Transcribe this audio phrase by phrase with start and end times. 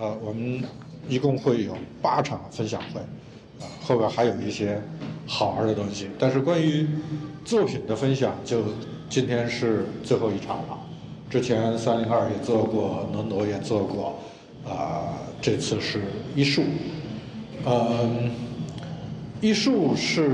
[0.00, 0.62] 呃，我们
[1.10, 3.00] 一共会有八场分享会，
[3.62, 4.80] 啊，后边还有一些
[5.26, 6.08] 好玩的东西。
[6.18, 6.88] 但是关于
[7.44, 8.62] 作品的分享，就
[9.10, 10.78] 今天是最后一场了。
[11.28, 14.18] 之前三零二也做过，能挪也做过，
[14.66, 16.00] 啊，这次是
[16.34, 16.62] 艺术，
[17.66, 18.30] 嗯，
[19.42, 20.30] 艺术是，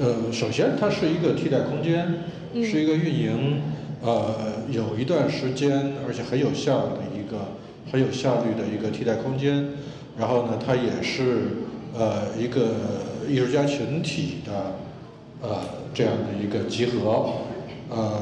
[0.00, 2.12] 呃，首先它是一个替代空间，
[2.54, 3.60] 是一个运营，
[4.02, 4.34] 呃，
[4.68, 7.52] 有一段时间而且很有效的一个。
[7.90, 9.64] 很有效率的一个替代空间，
[10.18, 11.48] 然后呢，它也是
[11.96, 12.70] 呃一个
[13.28, 14.72] 艺术家群体的
[15.40, 15.60] 呃
[15.94, 17.32] 这样的一个集合，
[17.88, 18.20] 呃，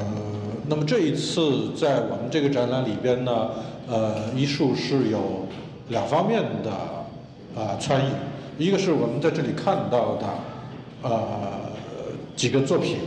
[0.69, 3.51] 那么这一次在我们这个展览里边呢，
[3.89, 5.47] 呃，艺术是有
[5.89, 6.71] 两方面的
[7.59, 10.27] 啊参与，一个是我们在这里看到的
[11.03, 11.21] 呃
[12.37, 12.99] 几个作品，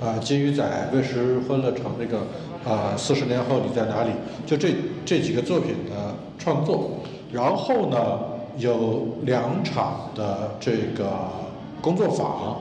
[0.00, 2.20] 啊，金鱼仔、喂食欢乐城那个。
[2.62, 4.10] 啊，四十年后你在哪里？
[4.44, 4.68] 就这
[5.04, 6.90] 这几个作品的创作，
[7.32, 8.20] 然后呢，
[8.58, 11.10] 有两场的这个
[11.80, 12.60] 工作坊，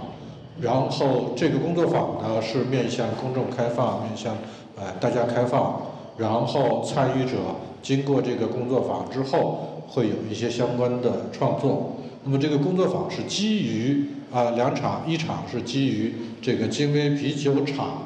[0.59, 4.36] 然后这个工作坊呢是面向公众开放，面向
[4.75, 5.81] 呃大家开放，
[6.17, 7.38] 然后参与者
[7.81, 11.97] 经过这个工作坊之后，会有一些相关的创作。
[12.23, 18.03] 那么这个工作坊是基于啊两场，一场是基于这个金威啤酒厂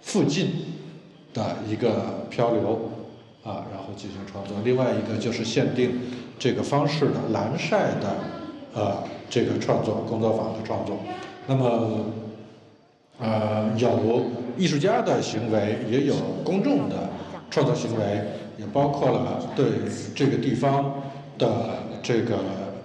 [0.00, 0.48] 附近。
[1.34, 2.90] 的一个漂流
[3.42, 4.56] 啊，然后进行创作。
[4.64, 6.00] 另外一个就是限定
[6.38, 8.16] 这个方式的蓝晒的
[8.74, 8.96] 呃
[9.28, 10.96] 这个创作工作坊的创作。
[11.46, 12.06] 那么
[13.20, 14.24] 呃有
[14.56, 17.10] 艺术家的行为，也有公众的
[17.50, 18.24] 创作行为，
[18.56, 19.66] 也包括了对
[20.14, 21.02] 这个地方
[21.36, 22.38] 的这个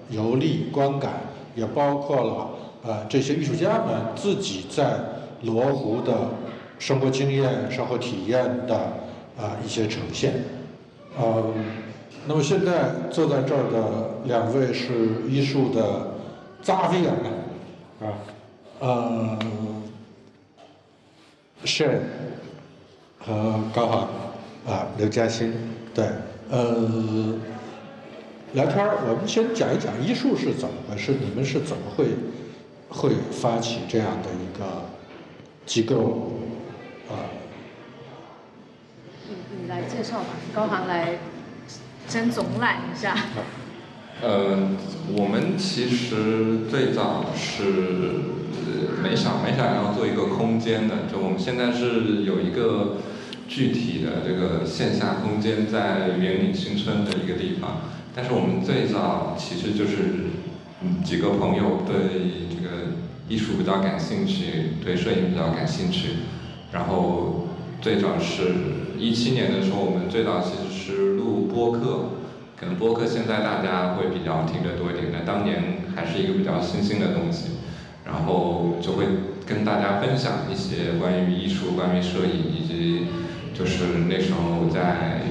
[0.09, 1.14] 游历观感，
[1.55, 2.50] 也包括了
[2.83, 4.97] 呃这些艺术家们自己在
[5.44, 6.14] 罗湖的。
[6.80, 8.73] 生活经验、生活体验的
[9.38, 10.31] 啊一些呈现，
[11.17, 11.53] 呃，
[12.27, 16.15] 那么现在坐在这儿的两位是艺术的
[16.61, 17.13] 扎维尔
[18.02, 18.13] 啊，
[18.79, 19.39] 呃
[21.65, 22.02] 是
[23.17, 24.09] 和高航
[24.65, 25.53] 啊，刘嘉欣，
[25.93, 26.05] 对，
[26.49, 27.36] 呃，
[28.53, 32.08] 聊天儿，我们先讲一讲艺术是怎么回事，你们是怎么会
[32.89, 34.86] 会发起这样的一个
[35.65, 36.31] 机构？
[39.52, 41.20] 你来介绍吧，高航来
[42.08, 43.15] 先总览一下。
[44.21, 44.70] 呃，
[45.15, 47.64] 我们其实最早是
[49.02, 52.98] 没想没想要做一个空间的，就我们现在是有一个
[53.48, 57.82] 具体的这个线下空间在园岭新村的一个地方，
[58.14, 60.30] 但是我们最早其实就是
[61.04, 62.98] 几个朋友对这个
[63.30, 66.09] 艺术比较感兴趣，对摄影比较感兴趣。
[66.71, 67.48] 然后
[67.82, 72.10] 最早是一七年的时候，我们最早其实是录播客，
[72.60, 77.52] 可能播客现在大家会比较听得多一点，但当年还是一个比较新兴的东西，
[78.05, 79.05] 然后就会
[79.45, 83.08] 跟大家分享一些关于艺术、关于摄影，以及
[83.54, 85.21] 就是那时候在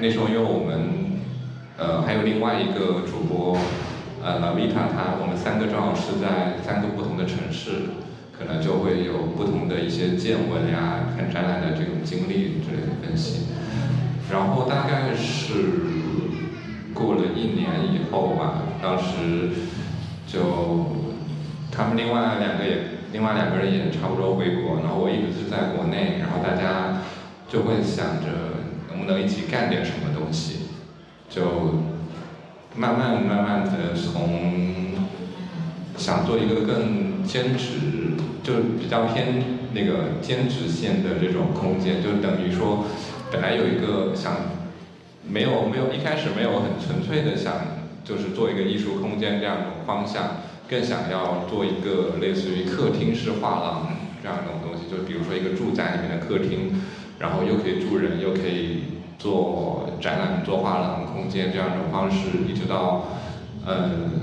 [0.00, 1.18] 那时候，因为我们
[1.78, 3.58] 呃还有另外一个主播
[4.22, 7.99] 呃老维塔，他我们三个正好是在三个不同的城市。
[8.40, 13.48] 可能就会有不同的一些见闻呀，看展览的这种经历之类的分析。
[14.32, 15.52] 然后大概是
[16.94, 19.50] 过了一年以后吧，当时
[20.26, 20.86] 就
[21.70, 22.78] 他们另外两个也，
[23.12, 27.02] 另外两个人也差不多回国，然后我一直是在国内，然后大家
[27.46, 28.26] 就会想着
[28.88, 30.60] 能不能一起干点什么东西，
[31.28, 31.82] 就
[32.74, 34.94] 慢慢慢慢的从
[35.98, 38.09] 想做一个更兼职。
[38.42, 39.42] 就比较偏
[39.72, 42.84] 那个兼职线的这种空间，就等于说，
[43.30, 44.32] 本来有一个想，
[45.28, 47.54] 没有没有一开始没有很纯粹的想，
[48.04, 53.88] 就是做一个艺术空间这样一种方向，更想要做一个类似于客厅式画廊
[54.22, 56.82] 这样一种东西，就比如说一个住宅里面的客厅，
[57.18, 58.84] 然后又可以住人，又可以
[59.18, 63.06] 做展览、做画廊空间这样一种方式，一直到，
[63.66, 64.22] 嗯，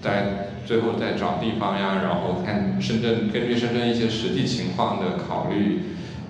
[0.00, 0.46] 在。
[0.66, 5.80] 最后再找地方呀，然后看深圳，根据深圳一些实际情况的考虑，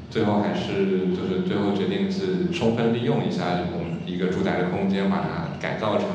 [0.09, 6.07] 最后还是就是最后决定是充分利用一下我们一个住宅的空间，把它改造成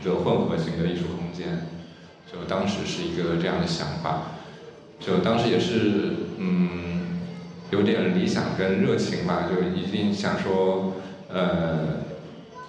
[0.00, 1.66] 一个混合型的艺术空间。
[2.32, 4.28] 就当时是一个这样的想法，
[4.98, 5.76] 就当时也是
[6.38, 7.18] 嗯
[7.70, 10.94] 有点理想跟热情吧，就一定想说
[11.28, 12.00] 呃，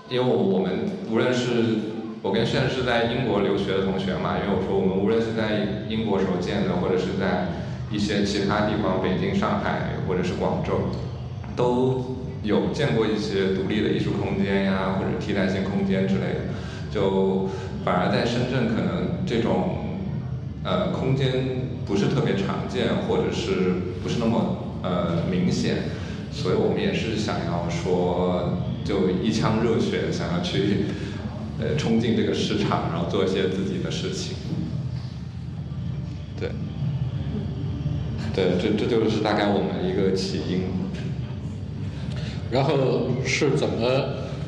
[0.10, 1.93] 因为我们无论是。
[2.24, 7.50] 我跟炫是在英国留学的同学嘛，因为我说我们无论是在英国时候见的，或者是在
[7.92, 10.88] 一些其他地方，北京、上海或者是广州，
[11.54, 16.56] 都有见过一些独立的艺术空间呀，或者替代性空间之类的，
[16.90, 17.50] 就
[17.84, 20.00] 反而在深圳可能这种
[20.64, 21.28] 呃空间
[21.86, 25.76] 不是特别常见，或者是不是那么呃明显，
[26.32, 30.86] 所以我们也是想要说就一腔热血想要去
[31.60, 34.36] 呃冲进这个市场，然后做一些自己的事情。
[36.40, 36.52] 对，
[38.34, 40.64] 对，这这就是大概我们一个起因。
[42.52, 42.74] 然后
[43.26, 43.88] 是怎么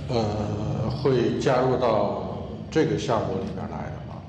[0.09, 4.21] 呃会加入到这个项目里边来的吗？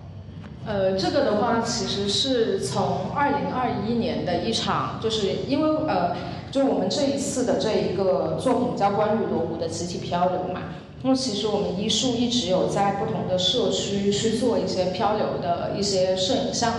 [0.64, 6.17] 呃，这个的话其实是从二零二一年的一场，就是因为呃，
[6.50, 10.61] 就我们这一次的这一个作品叫《关于罗湖的集体漂流》嘛。
[11.02, 16.78] 那么其实我们医术一直有在不同的社区去做一些漂流的一些摄影项目。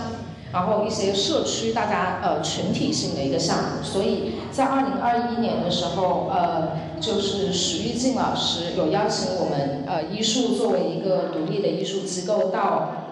[0.50, 13.07] 然后一些社区大家呃群体性的一个项目，所以在二零二一年的时候，呃，就是徐玉静老师有邀请我们呃医术作为一个独立的艺术机构到，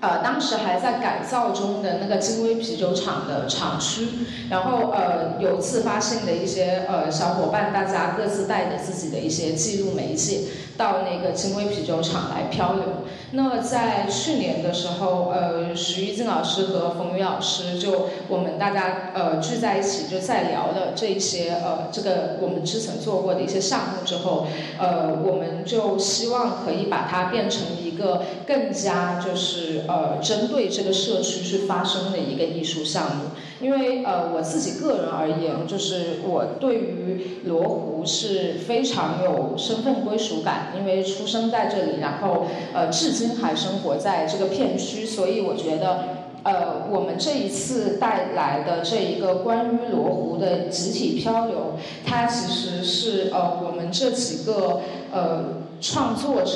[0.00, 4.08] 呃当时还在改造中的那个金威啤酒厂的厂区，
[4.48, 10.42] 然后呃有自发性的一些呃小伙伴，大家各自带着自己的一些记录媒介
[10.78, 12.84] 到那个金威啤酒厂来漂流。
[13.32, 24.46] 那在去年的时候，呃，徐玉静老师和冯宇老师就我们大家呃聚在一起，就在聊了这些呃这个我们之前做过的一些项目之后，
[24.78, 33.24] 呃，我们就希望可以把它变成一个更加就是呃针对这个社区去发生的一个艺术项目。
[33.60, 46.04] 因为呃我自己个人而言，就是我对于罗湖是非常有身份归属感，因为出生在这里，然后呃至今还生活在这个片区，所以我觉得
[46.44, 51.74] 呃我们这一次带来的这一个关于罗湖的集体漂流，
[52.06, 56.52] 它其实是呃我们这几个呃创作者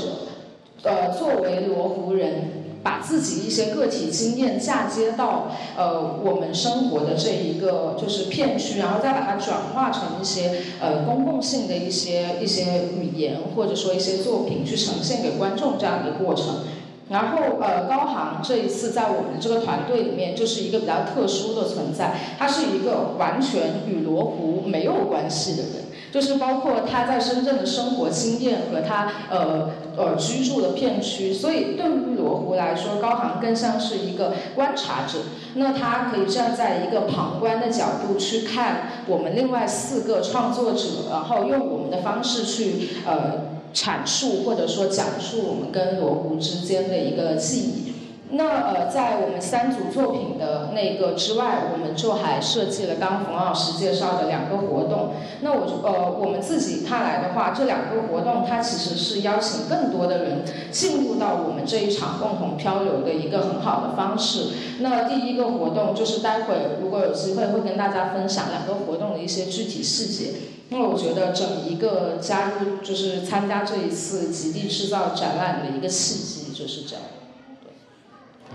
[0.84, 2.61] 呃作为罗湖人。
[2.82, 16.64] 把自己一些个体经验嫁接到呃我们生活的这一个就是片区，然后再把它转化成一些呃公共性的一些一些语言或者说一些作品去呈现给观众这样一个过程。
[17.08, 25.72] 然后呃高航这一次在我们这个团队里面就是一个比较特殊的存在，他是一个完全与罗湖没有关系的人。
[26.12, 35.20] 就是包括他在深圳的生活经验和他呃呃居住的片区，所以对于罗湖来说，高航更像是一个观察者。
[35.54, 47.91] 那他可以站在一个旁观的角度去看我们另外四个创作者，然后用我们的方式去呃阐述或者说讲述我们跟罗湖之间的一个记忆。
[48.34, 55.10] 那呃，在我们三组作品的那个之外，我们就还设计了刚冯老师介绍的两个活动。
[55.42, 64.46] 那我呃，我们自己看来的话，这两个活动它其实是邀请更多的人进入到我们这一场共同漂流的一个很好的方式。
[64.80, 70.32] 那第一个活动就是待会如果有机会会跟大家分享两个活动的一些具体细节。
[70.70, 77.04] 因为我觉得整一个加入就是参加这一次极地制造展览的一个契机就是这样。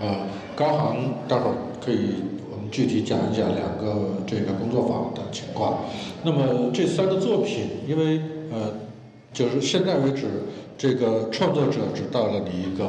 [0.00, 0.14] 呃，
[0.54, 0.96] 高航，
[1.26, 1.54] 待会儿
[1.84, 5.78] 可以我们具体讲一讲两个这个工作坊的情况。
[6.22, 8.20] 那么这三个作品，因为
[8.52, 8.74] 呃，
[9.32, 10.26] 就是现在为止，
[10.76, 12.84] 这个创作者只到了你一个，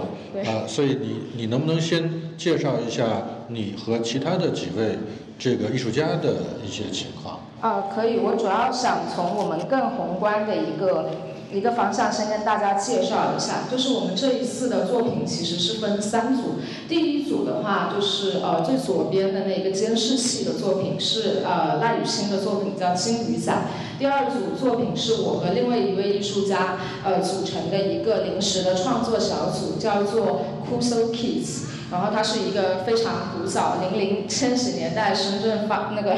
[0.49, 3.03] 啊，所以你你能不能先介绍一下
[3.47, 4.97] 你和其他的几位
[5.39, 7.39] 这个艺术家的一些情况？
[7.61, 8.19] 啊，可以。
[8.19, 11.09] 我主要想从我们更宏观的一个。
[11.51, 16.59] 一个方向先跟大家介绍一下，就是我们这一次的作品其实是分三组。
[16.87, 23.51] 第一组的话，就是呃最左边的那个监视器的作品是呃赖雨欣的作品，叫《金鱼仔》。
[23.97, 31.63] 第二组作品是我和另外一位艺术家呃组成的一个临时的创作小组，叫做 Kuso Kids。
[31.91, 36.11] 然后它是一个非常古早零零千禧年代深圳发那个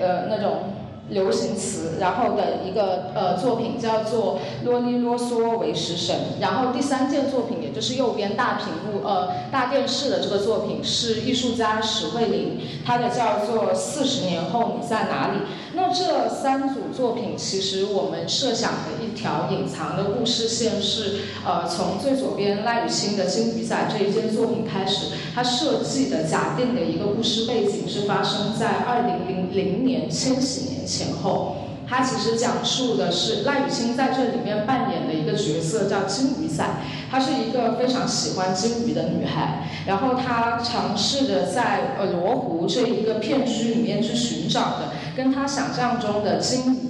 [0.00, 0.79] 呃那种。
[1.10, 15.38] 流行词，然后的一个呃作品叫做《啰里啰嗦为食神》，然后第三件作品，也就是右边大屏幕呃大电视的这个作品是艺术家史慧玲，她的叫做《四十年后你在哪里》。
[15.72, 31.56] 那这三组作品，其实我们设想的一条隐藏的故事线是，呃，从最左边赖雨欣的《金鱼仔》这一件作品开始，它设计的假定的一个故事背景是发生在二零零零年千禧年前前后。
[31.88, 36.64] 它其实讲述的是赖雨欣在这里面扮演的一个角色叫金鱼仔，
[37.10, 44.92] 她是一个非常喜欢金鱼的女孩，然后她尝试着在呃罗湖这一个片区里面去寻找的。
[45.16, 46.72] 跟她想象中的金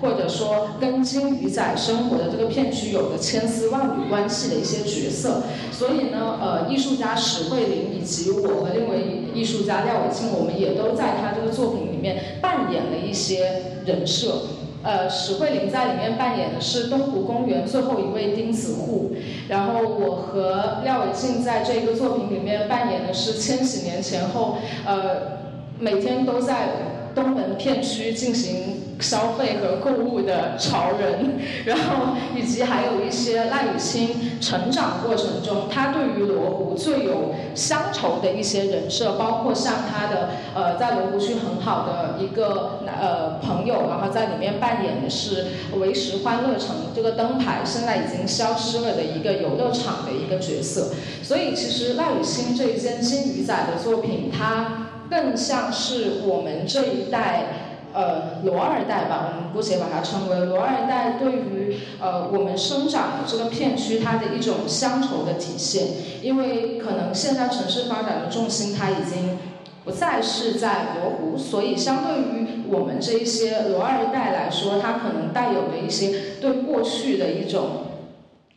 [0.00, 5.42] 或者说跟金鱼仔生活的这个片区有着千丝万缕关系的一些角色。
[5.70, 14.42] 所以呢，呃，艺术家史慧玲以及我和另一艺术家廖伟庆，我们也都在他这个作品里面扮演了一些人设。
[14.82, 19.12] 呃，史慧玲在里面扮演的是东湖公园最后一位钉子户，
[19.48, 25.38] 然后我和廖伟庆在这个作品里面扮演的是千禧年前后，呃，
[25.78, 26.68] 每天都在。
[27.14, 45.46] 东门片区进行消费和购物的潮人，然后以及还有一些赖雨欣成长过程中，他对于罗湖最有乡愁的一些人设，包括像他的呃在罗湖区很好的一个呃朋友，然后在里面扮演的是
[45.78, 54.89] 维时欢乐城这个灯牌现在已经消失了的一个游乐场的一个角色，所以其实赖雨欣这一件金鱼仔的作品，它。
[55.10, 57.46] 更像是我们这一代，
[57.92, 65.88] 呃，罗二代吧，我们姑且把它称为罗二代，对于呃我们生长的这个片区，它的一种乡愁的体现。
[66.22, 69.36] 因为可能现在城市发展的重心，它已经
[69.84, 77.86] 不再是在罗湖，所以相对于我们这一些罗二代来说，它可能带有的一些对过去的一种，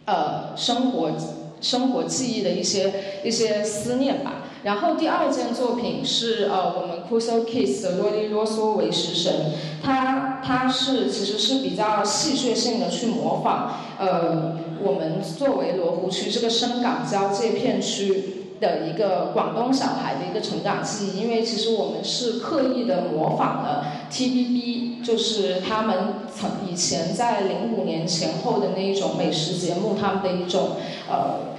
[0.06, 1.12] 呃，生活
[1.60, 2.94] 生活记忆的一些
[3.24, 4.43] 一些思念吧。
[4.64, 9.52] 然后第二件作品是呃我们 Kuso Kiss 的啰里啰嗦为食神，
[9.84, 25.96] 它它是其实是比较戏谑性的去模仿呃我们作为罗湖区这个深港交界片区的一个广东小孩的一个成长记忆，因为其实我们是刻意的模仿了 TVB，就是他们
[26.34, 30.78] 曾以前在零五年前后的那一种美食节目，他们的一种
[31.10, 31.52] 呃。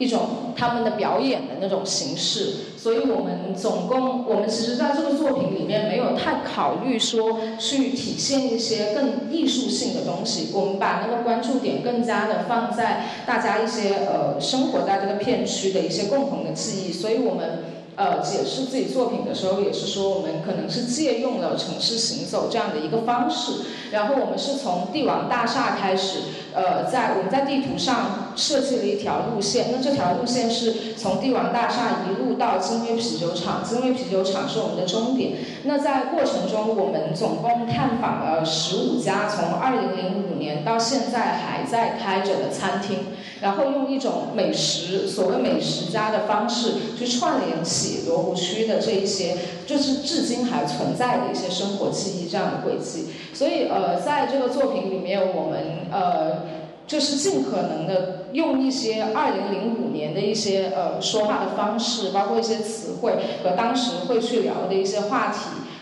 [0.00, 17.79] 一种他们的表演的那种形式，所以我们总共，我们其实在这个作品里面没有太考虑说去体现一些更艺术性的东西，我们把那个关注点更加的放在大家一些呃生活在这个片区的一些共同的记忆，所以我们。
[17.96, 26.20] 呃，解释自己作品的时候，也是说我们可能是借用了城市行走这样的一个方式，然后我们是从帝王大厦开始，
[26.54, 35.32] 呃，在我们在地图上设计了一条路线，那这条路线是从帝王大厦一路到金威啤酒厂，金威啤酒厂是我们的终点。
[35.64, 43.08] 那在过程中，我们总共探访了十五家从二零零五年到现在还在开着的餐厅。
[43.40, 53.06] 然后用一种美食，所谓美食家的方式，去串联起罗湖区的这一些，就是至今还存在的一些生活记忆这样的轨迹。
[53.32, 56.42] 所以，呃，在这个作品里面，我们呃，
[56.86, 65.38] 就是尽可能的用一些二零零五年的一些呃说话的方式，包括一些词汇和当时会去聊的一些话题，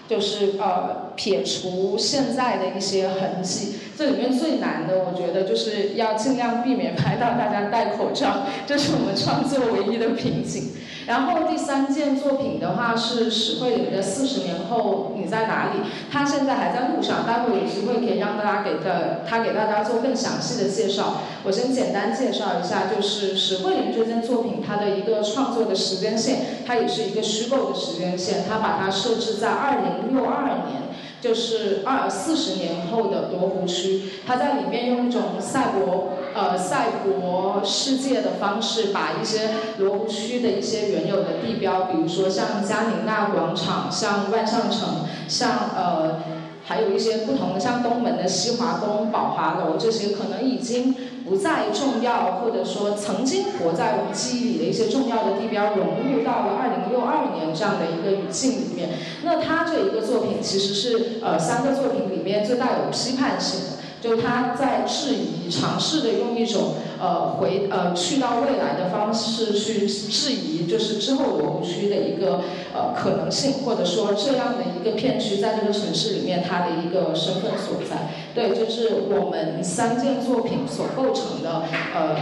[0.08, 3.74] 就是呃撇除现在的一些痕迹。
[3.98, 10.70] 这里面最难的，我觉得就是要尽量避免拍到大家戴口罩，这是我们创作唯一的瓶颈。
[11.08, 15.80] 然后第三件作品的话是史慧玲的《四十年后你在哪里》，
[16.12, 21.22] 他现在还在路上，待会有机会可以让大家给的他给大家做更详细的介绍。
[21.42, 30.87] 我先简单介绍一下，就是史慧玲这件作品它的一个创作的时间线，它也是一个虚构的时间线，它把它设置在二零六二年。
[31.20, 46.22] 就是二四十年后的罗湖区，他在里面用一种赛博呃赛博世界的方式，把一些罗湖区的一些原有的地标，比如说像嘉宁娜广场、像万象城、像呃
[46.64, 50.94] 还有一些不同的像东门的西华宫、宝华楼这些，可能已经。
[51.28, 58.90] 不再重要，或者说曾经活在我们记忆里的一些重要的地标，融入到了二零六二年这样的一个语境里面。
[59.24, 63.78] 那他这一个作品其实是呃三个作品里面最带有批判性的。
[64.00, 78.10] 就他在质疑，尝试的用一种呃回呃去到未来的方式去质疑，就是之后罗湖区的一个呃可能性，或者说这样的一个片区在这个城市里面它的一个身份所在。
[78.34, 82.16] 对，就是我们三件作品所构成的呃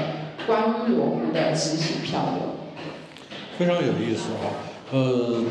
[0.47, 2.55] 关于罗湖的集体漂流。
[3.59, 4.49] 非常有意思啊，
[4.93, 5.45] 呃，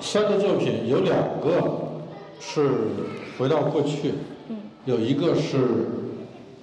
[0.00, 2.02] 三个作品有两个
[2.38, 2.68] 是
[3.38, 4.14] 回到过去。
[4.84, 5.58] 有一个是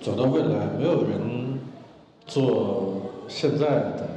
[0.01, 1.59] 走到未来，没有人
[2.27, 4.09] 做现在的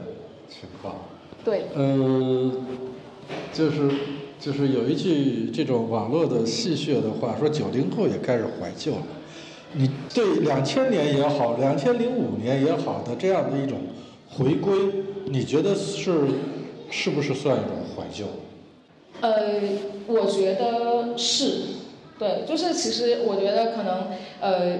[0.49, 0.97] 情况。
[1.45, 1.67] 对。
[1.75, 2.51] 呃，
[3.53, 3.91] 就是
[4.41, 9.03] 就是有一句这种网络的戏谑的话，说九零后也开始怀旧了。
[9.75, 13.79] 你对两千年也好，两千零五年也好的这样的一种
[14.29, 14.75] 回归，
[15.27, 16.13] 你觉得是
[16.91, 18.27] 是不是算一种怀旧？
[19.21, 19.33] 呃，
[20.09, 21.82] 我觉得是。
[22.23, 24.07] 对，就是其实我觉得可能
[24.41, 24.79] 呃，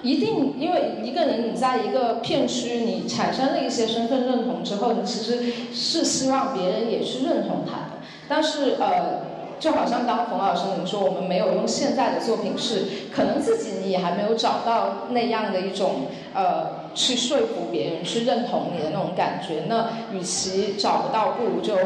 [0.00, 7.98] 一定因为一个人你在一个片区你产生了一些身份认同之后，你其实是希望别人也去认同他的。
[8.26, 9.20] 但是呃，
[9.60, 16.87] 就好像刚冯老师您说，我们没有用现在的作品是，可能自己你也还没有找到那样的一种呃。
[16.98, 21.76] 去说服别人去认同你的那种感觉，那与其找不到，不如就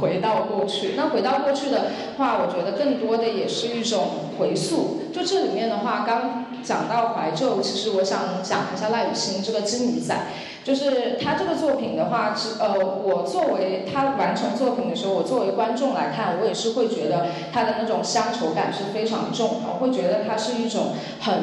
[0.00, 0.94] 回到过去。
[0.96, 5.02] 那回到过去的话，我觉得更多的也是一种回溯。
[5.14, 10.12] 就这里面的话，刚讲到怀旧，其实我想讲一下赖雨欣这个金鱼仔，
[10.64, 20.88] 就是他这个作品的话，是呃，我作为他完成作品的时候，我作为观众来看，我也是会觉得他的那种乡愁感是非常重的，我会觉得它是一种
[21.20, 21.34] 很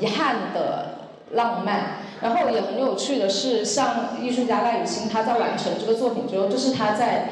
[0.00, 0.94] 遗憾的
[1.32, 2.06] 浪漫。
[2.20, 7.30] 然后也很有趣的是，像艺术家赖雨欣，他在完成这个作品之后，这是他在，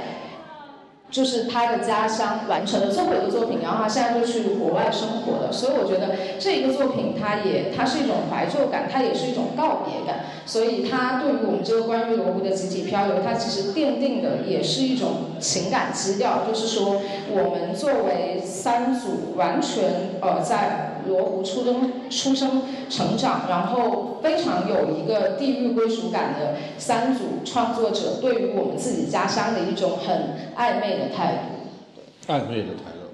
[1.10, 5.50] 就是他的家乡完成的最后一个作品，然后他现在就去国外生活了。
[5.50, 10.26] 所以我觉得这一个作品，它也它是一种怀旧感，它也是一种告别感。
[10.46, 15.08] 所以它对于我们这个关于罗湖的集体漂流，它其实奠定的也是一种
[15.40, 19.82] 情感基调，就是说我们作为三组完全
[20.20, 20.92] 呃在。
[21.08, 32.32] 罗湖出生、出生、成长，然后非常有一个地域归属感的三组创作者，对于我们自己家乡的一种很暧昧的态度。
[32.32, 33.10] 暧昧的态度，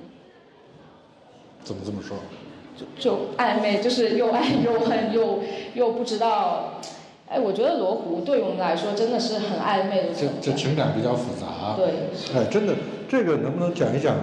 [1.62, 2.16] 怎么这么说？
[2.74, 5.40] 就就暧昧，就是又爱又恨，又
[5.74, 6.80] 又不知道。
[7.32, 10.08] 哎，我觉得罗湖对于我们来说真的是很暧昧的。
[10.14, 11.74] 这这情感比较复杂。
[11.74, 12.10] 对。
[12.36, 12.74] 哎，真的，
[13.08, 14.14] 这个能不能讲一讲？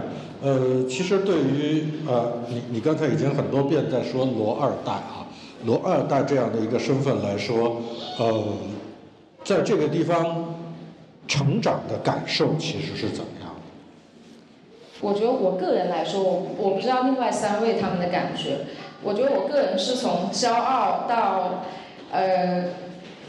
[0.44, 5.26] 呃，其实对于呃，你你刚才已经很多遍在说罗二代啊，
[5.66, 7.82] 罗二代这样的一个身份来说，
[8.20, 8.44] 呃，
[9.44, 10.54] 在这个地方
[11.28, 13.62] 成长的感受其实是怎么样的？
[15.02, 18.60] 我觉得我个人来说，我我不知道另外三位他们的感觉。
[19.02, 21.64] 我觉得我个人是从骄傲到
[22.12, 22.66] 呃。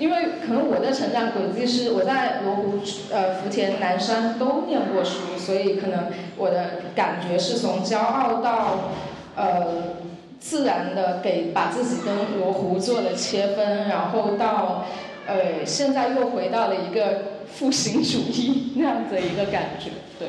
[0.00, 2.80] 因为可能我的成长轨迹是我在罗湖、
[3.12, 6.06] 呃福田、南山都念过书，所以可能
[6.38, 8.90] 我的感觉是从骄傲到
[9.36, 9.96] 呃
[10.40, 14.86] 自然的给把自己跟罗湖做了切分，然后到
[15.26, 20.28] 呃现在又回到了一个复兴主义那样子一个感觉，对。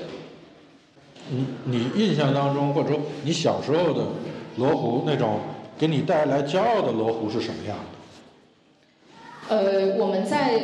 [1.30, 4.02] 你你印象当中或者说你小时候的
[4.58, 5.40] 罗湖那种
[5.78, 8.01] 给你带来骄傲的罗湖是什么样的？
[9.52, 10.62] 呃，我们在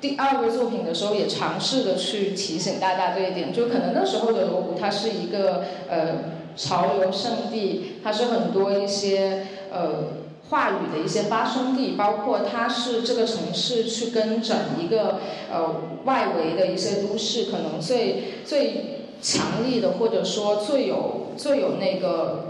[0.00, 10.04] 第二个作品的时候也尝试的去提醒大家这一点，就可能那时候的罗湖它是一个呃潮流圣地，它是很多一些呃
[10.48, 15.18] 话语的一些发生地，包括它是这个城市去跟整一个
[15.52, 22.49] 呃外围的一些都市可能最最强力的，或者说最有最有那个。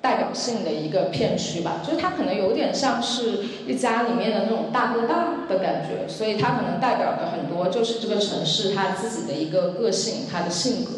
[0.00, 10.92] 代表性的一个片区吧，就是它可能有点像是一家里面的那种大哥大的感觉，所以它可能代表的很多就是这个城市它自己的一个个性，它的性格。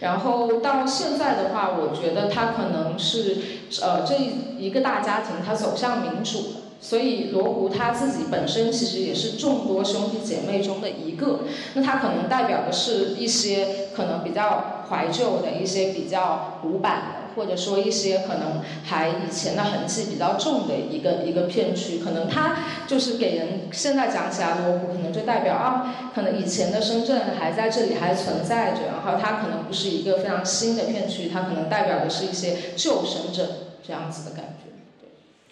[0.00, 3.38] 然后到现在的话，我觉得它可能是
[3.80, 4.14] 呃这
[4.58, 11.40] 一个大家庭它走向民主，所以罗湖它自己本身其实也是众多兄弟姐妹中的一个，
[11.74, 17.21] 那它可能代表的是一些可能比较怀旧的一些比较古板。
[17.34, 33.48] 或者说一些可能还以前的痕迹比较重的一个一个片区，可能它就是给人现在讲起来罗湖，可能就代表啊，可能以前的深圳还在这里还存在着，然后它可能不是一个非常新的片区，它可能代表的是一些旧深圳
[33.86, 34.70] 这样子的感觉。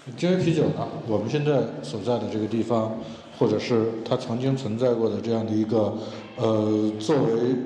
[0.05, 0.88] 对，金威啤酒呢？
[1.09, 2.99] 我们现在所在的这个地方，
[3.38, 5.95] 或者是它曾经存在过的这样的一个
[6.37, 7.57] 呃，作为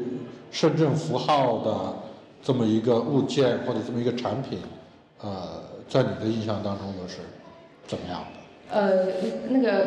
[0.50, 2.04] 深圳符号的。
[2.44, 4.59] 这么一个物件或者这么一个产品，
[5.22, 7.16] 呃，在你的印象当中又是
[7.87, 8.78] 怎么样的？
[8.78, 9.07] 呃，
[9.48, 9.87] 那个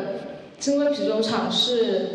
[0.57, 2.09] 金威啤酒厂是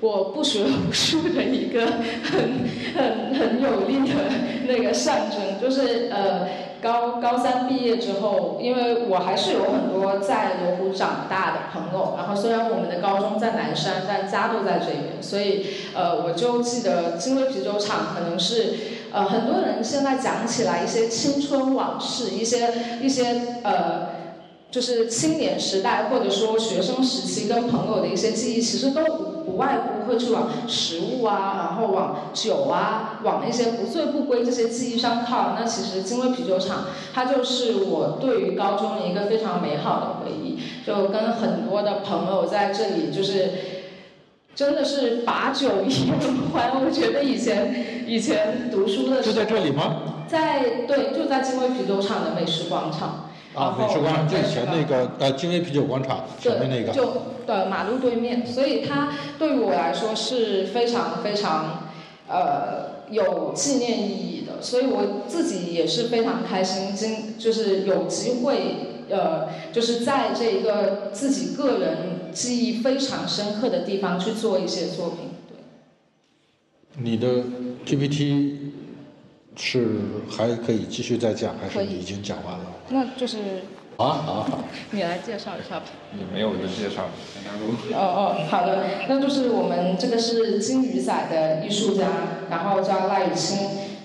[0.00, 1.84] 我不学无术的一个
[2.22, 4.14] 很很很有力的
[4.68, 6.68] 那个象征，就是呃。
[6.80, 18.74] 高高三毕业之后，因为我还是有很多在罗湖长大的朋友，然后虽然我们的高中在南山，但家都在这边，所以呃，我就记得金威啤酒厂可能是
[19.12, 24.18] 呃很多人现在讲起来一些青春往事，一些一些呃。
[24.70, 29.02] 就是青年时代，或者说学生时期跟朋友的一些记忆，其实都
[29.46, 35.56] 不外乎会去往食物啊，然后往酒啊，往那些不醉不归这些记忆上靠。
[35.58, 40.58] 那其实金威啤酒厂，它就是我对于高中一个非常美好的回忆。
[40.86, 43.50] 就跟很多的朋友在这里，就是
[44.58, 46.18] 真的是把酒言
[46.52, 46.72] 欢。
[46.84, 50.24] 我觉得以前 以前读书的就在这里吗？
[50.26, 53.30] 在对，就在金威啤酒厂的美食广场。
[53.54, 56.92] 啊，美食广场最前那个呃，金威啤酒广场前面那个。
[56.92, 61.84] 就的马路对面，所以它对于我来说是非常非常
[62.26, 75.30] 呃有纪念意义的，所以我自己也是非常开心，今就是有机会呃，就是在这一个自己个人记忆非常深刻的地方去做一些作品。
[75.48, 75.56] 对。
[77.02, 77.44] 你的
[77.86, 78.56] GPT。
[79.60, 79.88] 是
[80.30, 82.66] 还可以继续再讲，还是已经讲完了？
[82.90, 83.38] 那就是。
[83.96, 84.60] 好好好。
[84.92, 85.86] 你来介绍一下吧。
[86.12, 87.06] 你没有的介绍。
[87.92, 92.06] 哦哦，好的，那就是我们这个是金鱼仔的艺术家，
[92.48, 93.58] 然后叫赖雨清。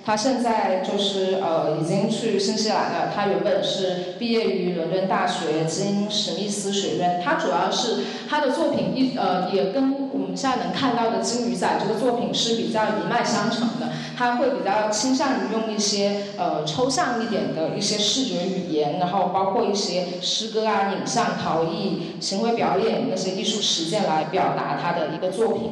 [0.05, 3.11] 他现在就是呃，已经去新西兰了。
[3.15, 7.21] 他原本是毕业于伦敦大学金史密斯学院。
[7.23, 13.93] 他主要是他的作品一呃，也跟我们现在能看到的金鱼仔这个作品是比较一脉相承的。
[14.17, 25.71] 他会比较倾向于用一些呃抽象一点的一些视觉语言，然后包括一些诗歌啊、影像、陶艺、行为表演那些艺术实践来表达他的一个作品。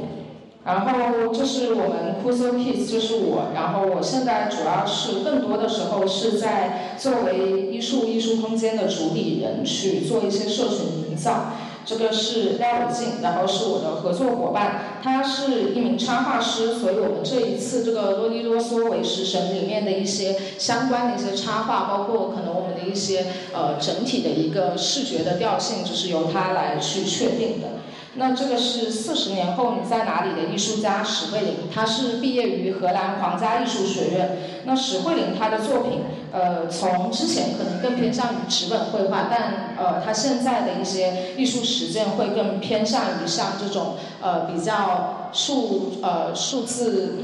[0.63, 3.51] 然后这是我们 c u s o Kids，就是我。
[3.55, 11.53] 然后我现在主要是更多的时候是在作为艺术艺术空间的主理人去做一些社群营造。
[11.83, 27.80] 这个是廖伟静，然后是我的合作伙伴，他是一名插画师，所以我们这一次这个啰里啰嗦为食神里面的一些相关的一些插画，包括可能我们的一些呃整体的一个视觉的调性，就是由他来去确定的。
[28.15, 34.37] 那这个是四十年后你在哪里的艺术家史慧玲，他是毕业于荷兰皇家艺术学院。
[34.65, 36.01] 那史慧玲她的作品，
[36.33, 47.15] 呃，从之前可能更偏向于纸本绘画，但呃，她现在的一些艺术实践会更偏向于像这种呃比较数呃数字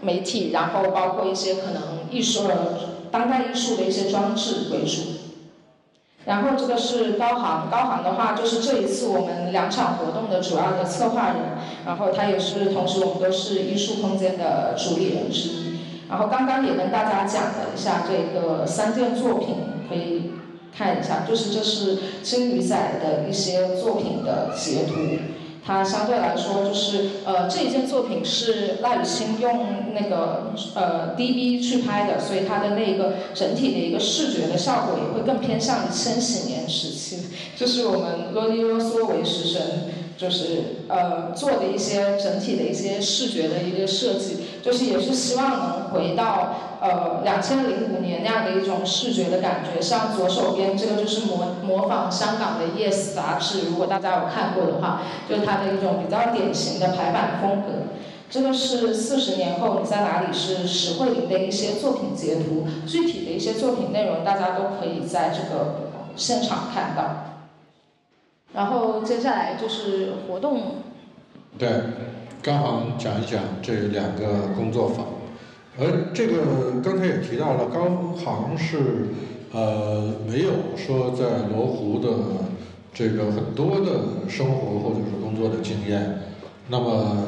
[0.00, 2.50] 媒体，然后包括一些可能艺术
[3.12, 5.23] 当代艺术的一些装置为主。
[6.26, 11.36] 然后这个是高航，高航的话就是这一次我们两场活动的主要的策划人，
[11.84, 15.78] 然后他也是同时我们都是艺术空间的主理人之一。
[16.08, 19.56] 然后刚刚也跟大家讲了一下这个三件作品，
[19.88, 20.32] 可以
[20.76, 24.94] 看一下，就是这是金鱼仔的一些作品的截图。
[25.66, 37.18] 它相对来说就是，呃，这一件作品是赖雨欣用那个呃 D B 去拍的，所以它的那个整体的一个视觉的效果也会更偏向于千禧年时期，
[37.56, 39.60] 就是我们啰里啰嗦为食神。
[40.16, 49.78] 就是呃做的一些整体的一些视觉的一个设计，就是也是希望能回到呃两千零五年那样的一种视觉的感觉。
[49.78, 57.92] 像左手边这个就是模模仿香港的 Yes 杂志，如果大家有看过的话，就是它的一种比较典型的排版风格。
[58.30, 67.34] 这个是四十年后你在哪里是史慧玲的一些作品截图，具体的一些作品内容大家都可以在这个现场看到。
[68.54, 70.76] 然后接下来就是活动。
[71.58, 71.68] 对，
[72.44, 75.06] 刚好讲一讲这两个工作坊，
[75.78, 79.06] 而这个刚才也提到了，高航是
[79.50, 82.10] 呃没有说在罗湖的
[82.92, 86.18] 这个很多的生活或者是工作的经验，
[86.68, 87.26] 那么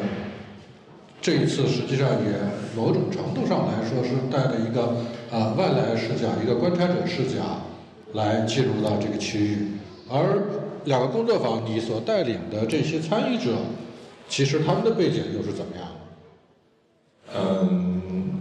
[1.23, 2.37] 这一次实际上也
[2.77, 4.97] 某种程度上来说是带着一个
[5.31, 7.63] 呃外来视角、一个观察者视角
[8.13, 9.69] 来进入到这个区域，
[10.11, 10.43] 而。
[10.85, 13.57] 两个工作坊，你所带领的这些参与者，
[14.29, 15.87] 其实他们的背景又是怎么样？
[17.35, 18.41] 嗯，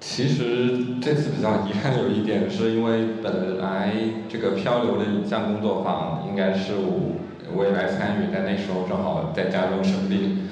[0.00, 3.92] 其实这次比较遗憾有一点，是因为本来
[4.28, 7.16] 这个漂流的影像工作坊应该是我
[7.54, 10.48] 我也来参与，但那时候正好在家中生病，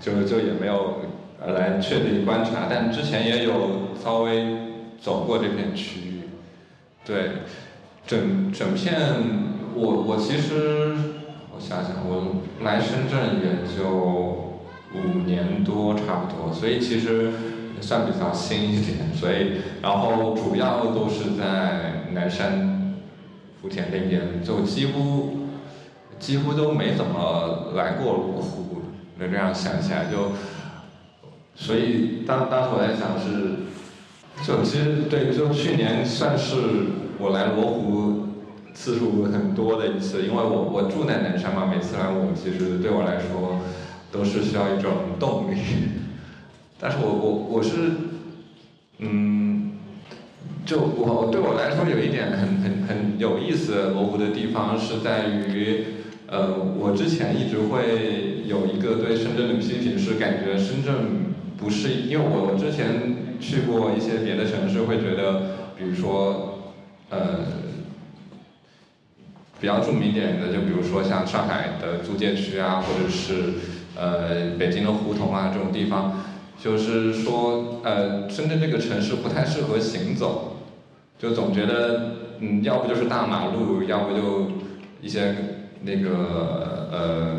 [0.00, 1.00] 就就也没有
[1.46, 2.66] 来确定观察。
[2.68, 4.58] 但之前也有稍微
[5.00, 6.20] 走过这片区域，
[7.04, 7.30] 对，
[8.06, 8.94] 整整片。
[9.76, 10.94] 我我其实
[11.56, 13.86] 我想想，我来深圳也就
[14.92, 17.32] 五年多差不多，所以其实
[17.80, 19.14] 算比较新一点。
[19.14, 22.96] 所以然后主要都是在南山、
[23.62, 25.46] 福田那边，就几乎
[26.18, 28.82] 几乎都没怎么来过罗湖。
[29.16, 30.32] 那这样想起来就，
[31.54, 33.62] 所以当当时我在想是，
[34.44, 36.56] 就其实对，就去年算是
[37.18, 38.20] 我来罗湖。
[38.74, 43.60] 次数很多的一次，因为我我住在南山嘛，每次来我其实对我来说
[44.10, 45.56] 都是需要一种动力。
[46.78, 47.92] 但是我我我是，
[48.98, 49.72] 嗯，
[50.66, 55.84] 就我对我来说有一点很很很有意思模糊的地方是在于，
[56.26, 60.94] 呃，我之前一直会有一个对深圳的批评，是感觉深圳
[61.56, 66.72] 不是，因为我之前去过一些别的城市，会觉得，比如说，
[67.08, 67.46] 呃，
[69.64, 73.54] 比较著名一点的，就比如说像上海的租界区啊，或者是
[73.96, 76.20] 呃北京的胡同啊这种地方，
[76.62, 80.58] 就是说，呃，深圳这个城市不太适合行走，
[81.18, 84.50] 就总觉得，嗯，要不就是大马路，要不就
[85.00, 85.34] 一些
[85.80, 87.36] 那个呃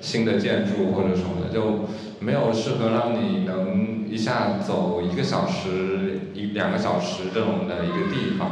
[0.00, 1.86] 新的建筑或者什么的，就
[2.18, 8.50] 没有适合让你能一下走一个小时、一两个小时这种的一个地方，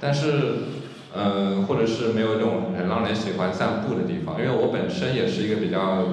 [0.00, 0.30] 但是，
[1.14, 6.08] 呃，或者是没有那种很让人喜欢散步的地方，因为我本身也是一个比较，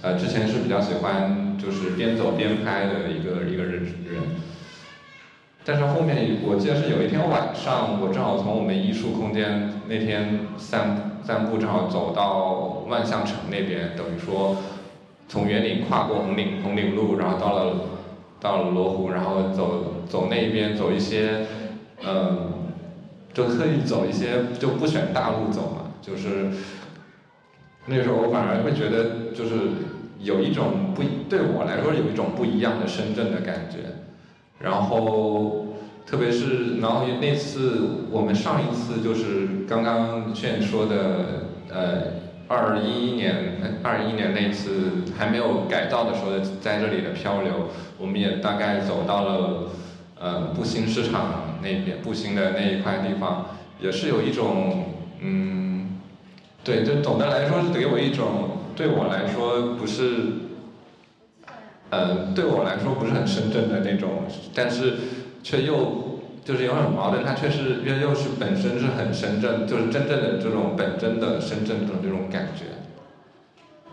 [0.00, 4.22] 呃，之前是比较喜欢就是边走边拍的一个一个人人，
[5.64, 14.56] 但是后面我记得是有一天晚上，我正好从我们艺术空间那天散散步，正好走到万象城那边，等于说
[15.26, 17.74] 从园林跨过红岭红岭路，然后到了
[18.38, 21.46] 到了罗湖，然后走走那边走一些，
[22.06, 22.53] 嗯、
[23.34, 26.48] 就特意走一些就不选大路走嘛，就是
[27.86, 29.50] 那时候我反而会觉得就是
[30.20, 33.78] 有一种不对我来说有一种不一样的深圳的感觉。
[34.60, 35.66] 然后，
[36.06, 40.94] 特别是然后那次我们上一次就是刚刚炫说的，
[41.68, 42.02] 呃，
[42.48, 47.68] 二一年二一年那次还没有改造的时候，在这里的漂流，
[47.98, 49.68] 我们也大概走到了
[50.20, 53.46] 呃步行市场那边，步行的那一块地方，
[53.80, 55.98] 也是有一种嗯，
[56.62, 60.40] 对，就总的来说是给我一种对我来说不是。
[61.90, 64.94] 呃，对我来说不是很深圳的那种，但是
[65.44, 72.73] 却又就是有很矛盾，它却是又又是本身是很深圳，就是真正的这种本真的深圳的这种感觉。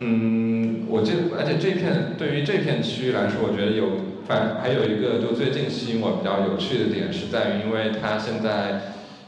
[0.03, 3.85] 嗯，我这而且这片对于这片区域来说，我觉得有
[4.27, 8.81] 反还有一个就最近吸引我比较有趣的点是在于，因为它现在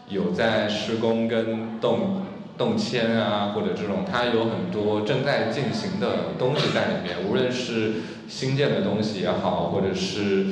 [0.09, 2.23] 有在施工跟动
[2.57, 7.93] 动迁啊，或者这种它有很多正在进行的东西在里面，无论是
[8.27, 10.45] 新建的东西也好，或者是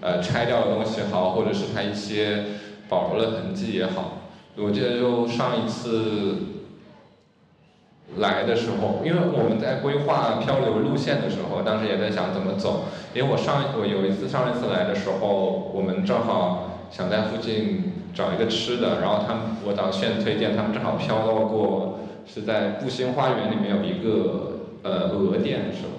[0.00, 2.44] 呃拆掉的东西也好，或者是它一些
[2.88, 4.22] 保留的痕迹也好。
[4.56, 6.55] 我记得就上一次
[8.16, 12.84] 来的时候，因为我们在规划漂流路线的时候，当时也在想怎么走。
[13.12, 25.92] 因为我上我有一次上一次来的时候，我们正好想在附近找一个吃的，然后他们我导线推荐，他们正好飘到过是在布心花园里面有一个呃鹅店是吧？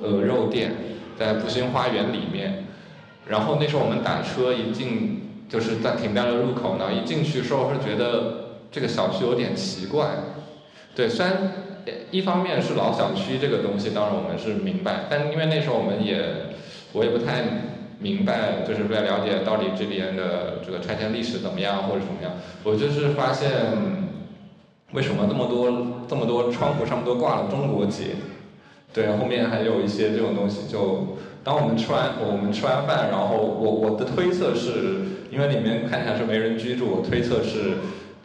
[0.00, 0.72] 鹅肉店
[1.18, 2.66] 在布心花园里面，
[3.26, 10.06] 然后那时候我们打车一进，就是在停在了路口呢，一进去时候是觉得这个小区有点奇怪，
[10.98, 11.32] 对，虽然
[12.10, 16.18] 一方面是老小区这个东西，当然我们是明白，但因为那时候我们也
[16.92, 17.44] 我也不太
[18.00, 22.32] 明白，就是不太了解到底这边的这个拆迁历史怎么样或者怎么样，
[22.64, 23.48] 我就是发现
[24.90, 28.16] 为什么这么多这么多窗户上都挂了中国结。
[28.92, 30.66] 对，后面还有一些这种东西。
[30.66, 37.74] 就当我们吃完我们吃完饭，然后我我的推测是，因为里面看起来是没人居住，我推测是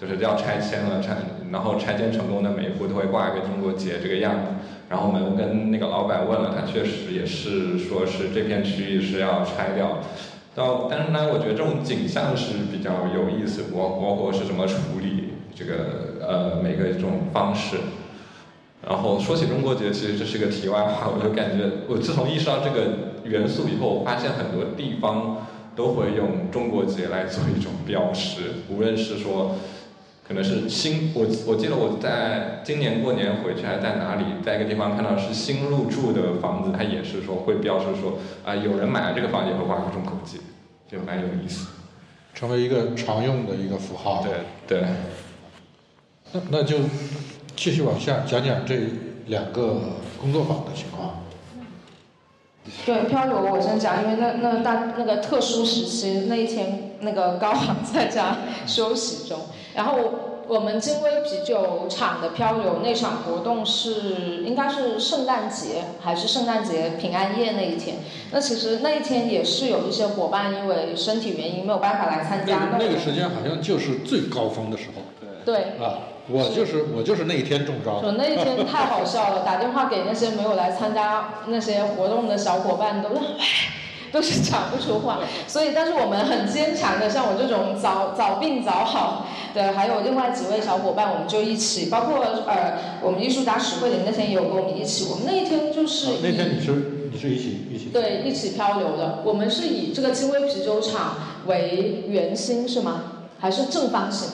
[0.08, 1.16] 就是要拆迁了，拆
[1.52, 4.42] 然后拆迁成功的每一户都会挂一个中国结这个样子。
[4.90, 10.00] 然后我们跟那个老板问了，他确实也是说是这片区域是要拆掉。
[10.56, 17.78] 到但是呢，我觉得这种景象是比较有意思，包包括是怎么处理这个呃每个这种方式。
[18.88, 21.10] 然后说起中国结，其实这是个题外话。
[21.10, 29.56] 我就感觉，我自从意识到这个元素以后，我发现很多地方都会用中国结来做一种标识，无论是说，
[30.26, 40.38] 可能是新，我我记得我在今年过年回去还在哪里，在一个地方看到是新入住的房子，它也是说会标示说啊、有人买了这个房也会挂个中国结，
[40.90, 41.68] 就蛮有意思。
[42.34, 44.24] 成为一个常用的一个符号。
[44.24, 44.88] 对对。
[46.32, 46.78] 那那就
[47.56, 48.80] 继续往下讲讲这
[49.28, 49.78] 两个
[50.20, 51.20] 工作坊的情况。
[52.86, 59.38] 对漂流，我先讲，因为那那大那个特殊时期那一天，那个高航在家休息中，
[59.76, 59.98] 然后
[60.48, 67.98] 我们金威啤酒厂的漂流那场活动是应该是圣诞节还是圣诞节平安夜那一天？
[68.32, 72.60] 那其实那一天也是有一些伙伴因为身体原因没有办法来参加。
[72.72, 75.02] 那个那个时间好像就是最高峰的时候。
[75.20, 75.24] 对。
[75.46, 75.56] 对
[75.86, 78.02] 啊，我就是我就是那一天中招。
[78.02, 83.22] 就那一天太好笑了，打电话给那些没有来参加那些活动的小伙伴，都 是
[84.14, 85.20] 都是讲不出话。
[85.48, 95.08] 所以，但是我们很坚强的，像我这种早早病早好的，还有另外几位小伙伴，我们就一起，包括呃，我们艺术家史慧玲那天也有跟我们一起。
[95.10, 97.90] 我们那一天就是、啊、那天你是你是一起一起？
[97.92, 99.24] 对，一起漂流的。
[99.26, 103.26] 我们是以这个金威啤酒厂为圆心是吗？
[103.40, 104.30] 还是正方形？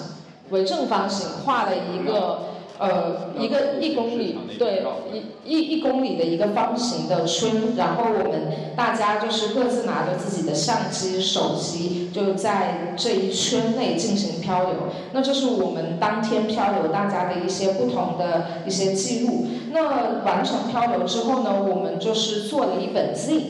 [0.50, 2.50] 为正方形画了一个。
[2.80, 14.76] 呃，一个一公里，对，一一一公里的一个方形的圈，然后我们大家就是各自拿着自己的相机、手机，就在这一圈内进行漂流。
[15.12, 19.48] 那这是我们当天漂流大家的一些不同的一些记录。
[19.74, 23.44] 那完成漂流之后呢，我们就是做了一本 Z，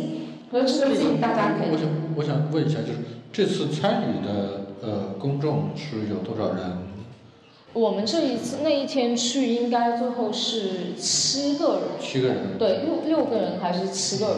[0.50, 1.70] 那这个 Z 大家可以。
[1.72, 3.00] 我想我想问一下，就是
[3.32, 6.89] 这次参与的呃公众是有多少人？
[7.74, 11.82] 我们这一次那一天去，应该最后是七个人。
[12.02, 12.58] 七个人。
[12.58, 14.38] 对，六六个人还是七个人？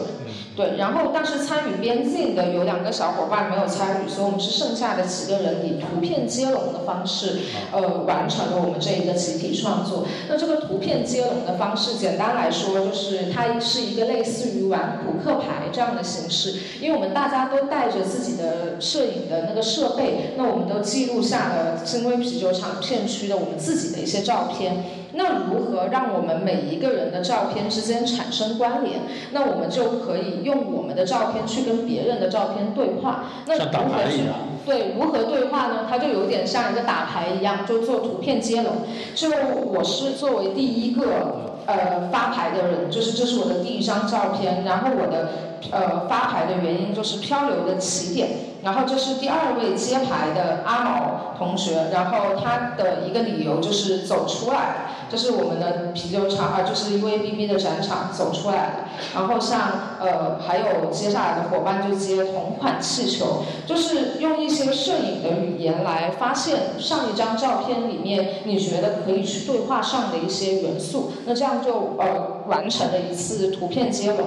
[0.54, 7.38] 对，然后但是参与边境的有两个小伙伴没有参与，所以我们是剩下的几个人以图片接龙的方式，
[7.72, 10.06] 呃，完成了我们这一个集体创作。
[10.28, 23.21] 那这个图片接龙的方式，简单来说就是它是一个类似于玩扑克牌这样的形式，因为我们大家都带着自己的摄影的那个设备，那我们都记录下了金威啤酒厂片区。
[23.28, 29.00] 的我们自己的一些照片，那如何让我们每一个人的照片之间产生关联？
[29.32, 33.24] 那我们就可以用我们的照片去跟别人的照片对话。
[33.46, 34.34] 那像打牌一样。
[34.64, 35.86] 对，如何对话呢？
[35.90, 38.72] 它就有点像一个打牌一样，就做图片接龙。
[39.14, 44.64] 就我是作为第一个呃发牌的人，就是这是我的第一张照片。
[44.64, 45.28] 然后我的
[45.70, 48.28] 呃发牌的原因就是漂流的起点。
[48.62, 58.72] 然后这是第二位接牌的阿毛同学，然后他的一个理由就是走出来，这是我们的啤酒厂啊，就是 UABB 的展场走出来了。
[59.14, 74.26] 然后像呃还有接下来的伙伴就接同款气球，就是用一些摄影的语言来发现上一张照片里面你觉得可以去对话上的一些元素，那这样就呃完成了一次图片接龙。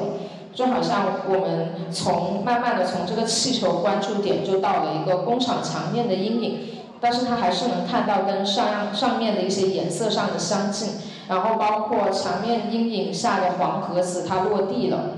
[0.53, 6.59] 就好像我们从慢慢的从这个气球关注点就到了一个工厂墙面的阴影，
[6.99, 10.89] 但是它还是能看到跟上上面的一些颜色上的相近，
[11.27, 15.11] 然后包括墙面阴影下的黄盒子它落地了，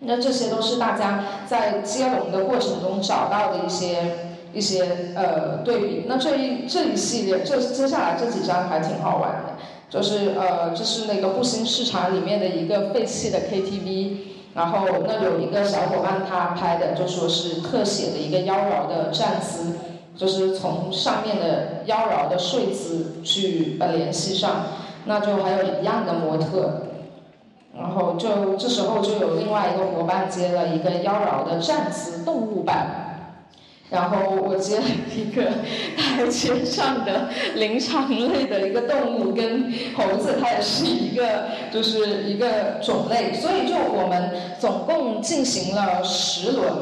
[0.00, 6.04] 那这些都是大家在接龙的过程中找到的一些一些呃对比。
[6.06, 9.54] 那这一这一系列这接下来这几张还挺好玩的，
[9.90, 14.16] 就是呃这是那个步行市场里面的一个废弃的 KTV。
[14.54, 19.72] 然后那有一个小伙伴他拍的就说是特写的一个妖娆的站姿，
[20.16, 24.66] 就是从上面的妖娆的睡姿去呃联系上，
[25.06, 26.82] 那就还有一样的模特，
[27.76, 33.00] 然后就这时候就有另外一个伙伴接了一个妖娆的站姿动物版。
[33.90, 35.42] 然后我接了一个
[35.96, 43.34] 台阶上的灵长类的一个动物，跟猴子，它也是一个，就是一个种类。
[43.34, 46.72] 所以就我们总共进行了十轮。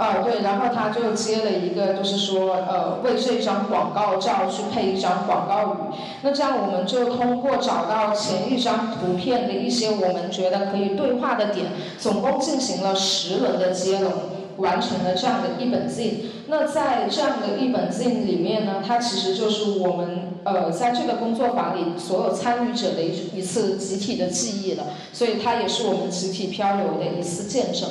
[0.00, 5.94] 啊，对，然后他就接了一个，就是说，呃，为这张广告照去配一张广告语。
[6.22, 11.66] 那这样我们就通过找到前一张图片的一些我们觉得可以对话的点，
[11.98, 14.12] 总共进行了十轮的接龙。
[14.56, 24.84] 完成了这样的一本 Z，那在这样的一本 Z 里面呢，它其实就是我们呃在这个工作坊里所有参与者的一一次集体的记忆了，
[25.14, 27.88] 所以它也是我们集体漂流的一次见证。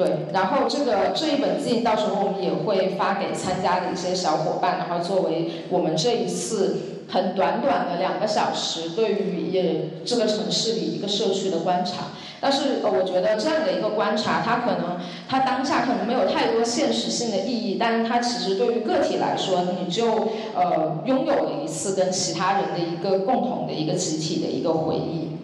[0.00, 12.12] 对，然后这个这一本 Z 到时候我们也会发给参加的一些小伙伴，然后作为我们这一次很短短的两个小时对于也这个城市里一个社区的观察。
[12.40, 14.96] 但是呃，我觉得这样的一个观察，它可能
[15.28, 25.36] 它当下可能没有太多现实性的意义，但是它其实对于个体来说，你就呃拥有了一次跟其他人的一个共同的一个集体的一个回忆。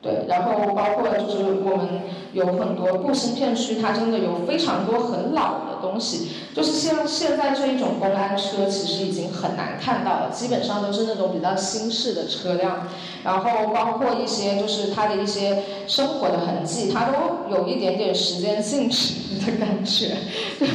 [0.00, 1.88] 对，然后包括就是我们
[2.32, 12.86] 有很多步行片区，它真的有非常多很老的东西，就是像现在这一种公安车，其实已经很难看到了，基本上都是那种比较新式的车辆，
[13.24, 20.16] 然后包括一些就是它的一些生活的痕迹，它都有一点点时间静止的感觉，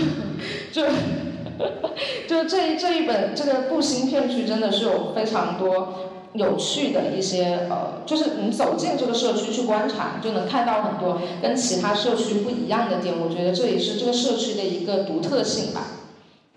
[0.69, 6.09] 就就就这这一本这个步行片区真的是有非常多。
[6.33, 13.19] 有趣的一些呃，就是你走进这个社区去观察，就能看到很多跟其他社区不一样的点。
[13.19, 15.81] 我觉得这也是这个社区的一个独特性吧。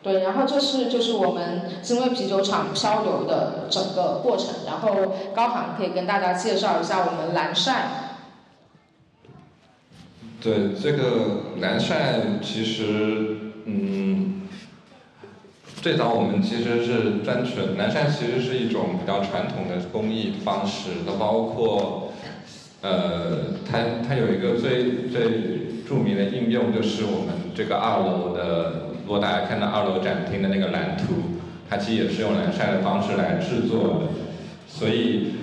[0.02, 4.48] 对，然后这是就是我们金威啤酒厂漂流的整个过程。
[4.64, 8.18] 然后高航可以跟大家介绍一下我们蓝晒。
[10.40, 14.35] 对，这个蓝晒其实嗯。
[15.86, 22.12] 最早我们其实是单纯南晒，其实是一种比较传统的工艺方式，它包括，
[22.82, 31.38] 呃，它它有一个最最著名的应用，就是我们这个二楼的，如果大家看到二楼展厅的那个蓝图，
[31.70, 34.08] 它其实也是用蓝晒的方式来制作的，
[34.66, 35.34] 所以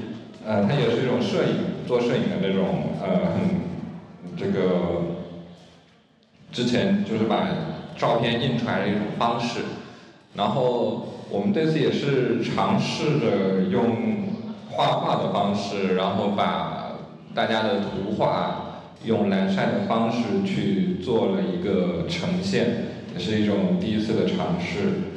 [0.46, 3.39] 呃，它也是一种摄影做摄影的那种呃
[4.36, 5.16] 这个
[6.52, 7.48] 之前就是把
[7.96, 9.62] 照片印出来的一种方式，
[10.36, 13.95] 然后我们这次也是尝试着用
[14.69, 16.97] 画画的方式，然后把
[17.36, 22.65] 大家的图画用蓝晒的方式去做了一个呈现，
[23.13, 25.11] 也是一种第一次的尝试。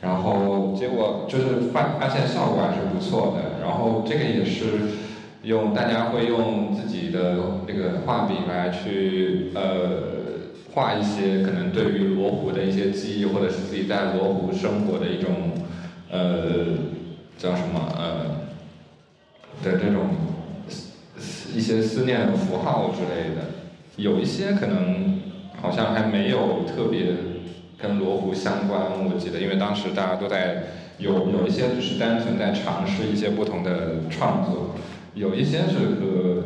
[0.00, 4.64] 然后结果就是发发现效果还是不错的，然后这个也是
[5.42, 10.19] 用大家会用自己的那个画笔来去呃
[10.72, 15.52] 画一些可能对于罗湖的一些记忆，或者是自己在罗湖生活的一种
[16.10, 16.66] 呃
[17.36, 18.26] 叫什么呃
[19.62, 20.10] 的这种
[21.54, 23.42] 一些思念符号之类的，
[23.96, 25.20] 有一些可能
[25.60, 27.06] 好像还没有特别。
[27.82, 28.78] 跟罗湖相关，
[29.10, 30.64] 我记得，因为当时大家都在
[30.98, 34.74] 有有一些只是单纯在尝试一些不同的创作，
[35.14, 36.44] 有一些是和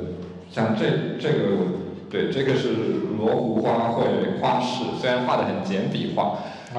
[0.49, 1.57] 像这这个
[2.15, 2.69] 对这个是
[3.19, 6.39] 罗湖花卉花市，虽然画的很简笔画，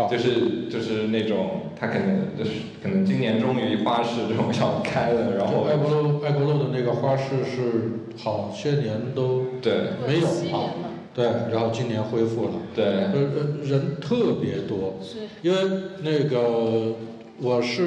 [0.09, 9.73] 就是就是那种他可能就是可能今年终于花市这种 要开了，然后爱国路爱国路的那个花市是好些年都对
[10.07, 10.27] 没有
[10.57, 10.69] 了。
[11.13, 12.51] 对，然后今年恢复了。
[12.73, 14.95] 对，呃呃，人特别多。
[15.01, 15.19] 是。
[15.41, 16.95] 因为那个
[17.41, 17.83] 我是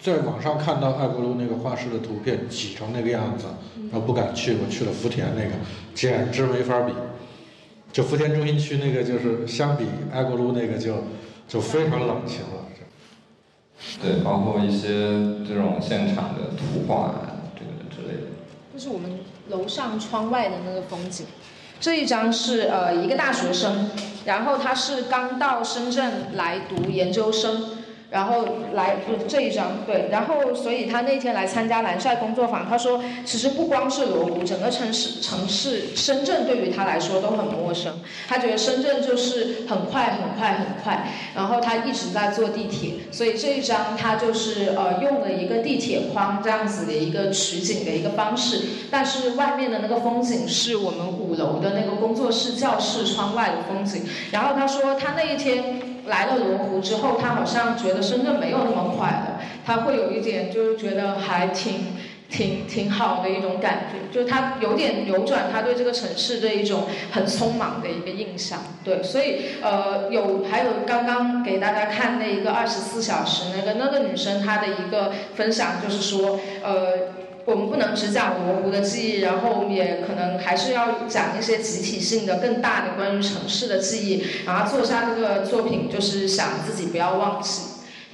[0.00, 3.46] 在网上看到爱国路那个画室的图片，挤成那个样子，
[3.92, 4.54] 然后不敢去。
[4.54, 5.50] 我去了福田那个，
[5.94, 6.92] 简直没法比。
[7.92, 11.04] 就福田中心区那个，就是相比爱国路那个，就
[11.46, 12.66] 就非常冷清了。
[14.00, 14.88] 对，包括一些
[15.46, 17.14] 这种现场的图画，
[17.54, 18.28] 这个之类的。
[18.72, 19.18] 这是我们
[19.48, 21.26] 楼上窗外的那个风景。
[21.78, 23.90] 这一张是呃一个大学生，
[24.24, 27.81] 然后他是刚到深圳来读研究生。
[28.12, 28.44] 然后
[28.74, 37.98] 来不这一张对，然后所以他那天来参加蓝晒工作坊，他说其实不光是罗湖，整个城市城市深圳对于他来说都很陌生。
[38.28, 48.60] 他觉得深圳就是很快很快很快，然后他一直在坐地铁，所以这一张他就是呃用了一个地铁框这样子的一个取景的一个方式，
[48.90, 54.04] 但是外面的那个风景是我们五楼的那个工作室教室窗外的风景。
[54.30, 55.91] 然后他说他那一天。
[56.06, 61.96] 来了罗湖之后，他好像觉得深圳没有那么快了，他会有一点就是觉得还挺
[62.28, 68.58] 挺挺好的一种感觉，就他有点扭转他对这个城市的一种很匆忙的一个印象。
[68.82, 77.21] 对，所以呃有还有刚刚给大家看那一个二十四小时那个那个女生她的一个分享，就是说呃。
[77.44, 84.24] 我们不能只讲罗湖的记忆，然后也可能还是要讲一些集体性的、更大的关于城市的记忆。
[84.46, 87.62] 然后做下这个作品，就是想自己不要忘记。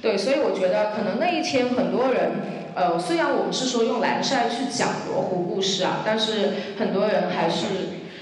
[0.01, 2.31] 对，所以我觉得可能那一天很多人，
[2.73, 7.65] 呃，虽然我们是说用蓝晒去讲罗湖故事啊，但是很多人还是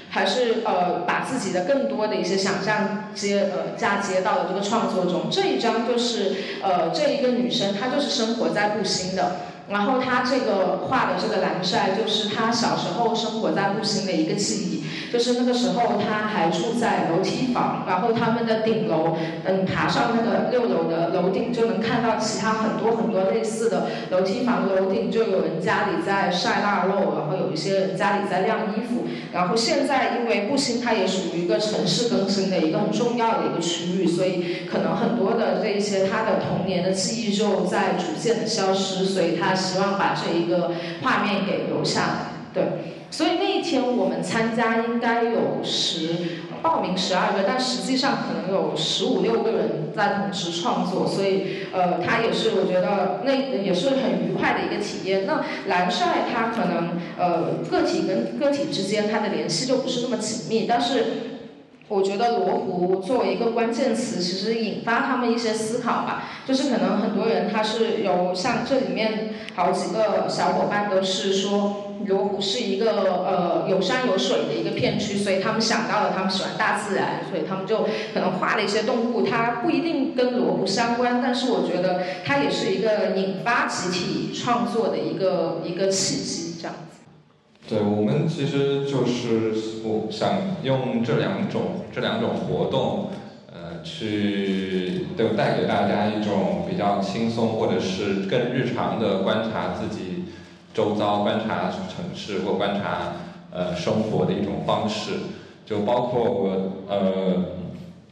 [0.10, 5.30] 还是呃把自己的更多的一些想象接呃嫁接到了这个创作中。
[5.32, 9.38] 这一张就是呃这一个女生，她就是生活在布兴的。
[9.70, 14.78] 然后他这个画的这个蓝晒，就是他小时候生活在布兴的一个记忆。
[15.10, 19.16] 就是那个时候他还住在楼梯房，然后他们的顶楼，
[19.46, 29.06] 嗯，爬上那个六楼的楼顶，就能看到其他很多很多类似的楼梯房楼顶，就有人家里在晒腊肉，然后有一些人家里在晾衣服。
[29.32, 42.16] 然后现在因为布兴它也属于一个城市更新的一个很重要的一个区域，所以可能很多的这一些他的童年的记忆就在逐渐的消失，所以他希望把这一个画面给留下来，
[42.54, 42.64] 对。
[43.10, 46.10] 所以那一天我们参加应该有十
[46.62, 55.26] 报名十二个，但实际上可能有十五六个人在同时创作，所以呃，他也是我觉得那也是很愉快的一个体验。
[55.26, 61.37] 那蓝晒它可能呃个体跟个体之间它的联系就不是那么紧密，但是。
[61.90, 66.24] 我觉得罗湖作为一个关键词，其实引发他们一些思考吧。
[66.46, 72.92] 就是可能很多人他是有像这里面好几个小伙伴都是说，罗湖是一个
[73.26, 79.22] 呃有山有水的一个片区，所以他们想到了他们喜欢大自然，所以他们就可能画了一些动物。
[79.26, 86.47] 它不一定跟罗湖相关，但是我觉得它也是一个引发集体创作的一个一个契机，
[87.68, 89.52] 对我们其实就是
[89.84, 93.10] 我想用这两种这两种活动，
[93.52, 100.26] 呃，去都带给大家一种比较轻松或者是更日常的观察自己
[100.74, 103.14] 周遭、观察城市或观察
[103.52, 105.12] 呃生活的一种方式。
[105.66, 107.58] 就包括我呃。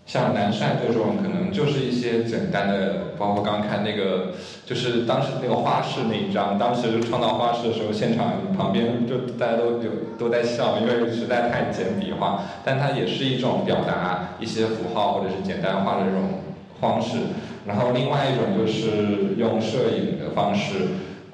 [0.06, 4.34] 像南帅这种，可能就是一些简单的，包括刚看那个，
[4.64, 16.42] 就是当时那个花式那一张，当时创造花式的时候，现场旁边就大家都有都在笑，因为实在太简笔画，但它也是一种表达一些符号或者是简单化的这种
[16.80, 17.18] 方式。
[17.66, 20.74] 然后另外一种就是用摄影的方式，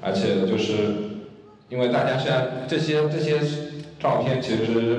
[0.01, 0.73] 而且就是
[1.67, 3.37] 因为大家现在这些这些
[3.99, 4.97] 照片其实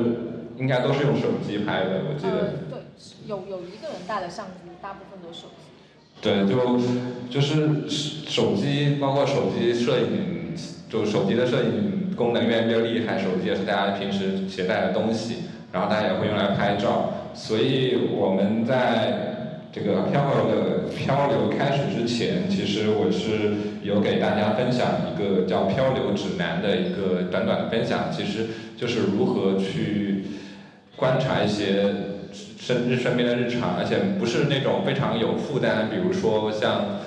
[0.59, 2.72] 应该都是用手机拍的，我记得。
[3.27, 5.65] 有有一个人带的相机，大部分都是手机。
[6.21, 6.79] 对，就
[7.29, 10.55] 就是手机，包括手机摄影，
[10.89, 15.37] 就手机的摄影功能越来越厉害，手机也是大家平时携带的东西，
[15.73, 17.13] 然后大家也会用来拍照。
[17.35, 30.25] 所以我们在这个漂流的漂流开始之前，其实我是有给大家分享一个叫漂流指南的一个短短的分享，其实就是如何去
[30.95, 32.12] 观察一些。
[32.63, 37.03] 身身边的日常，而且不是那种非常有负担，比如说像，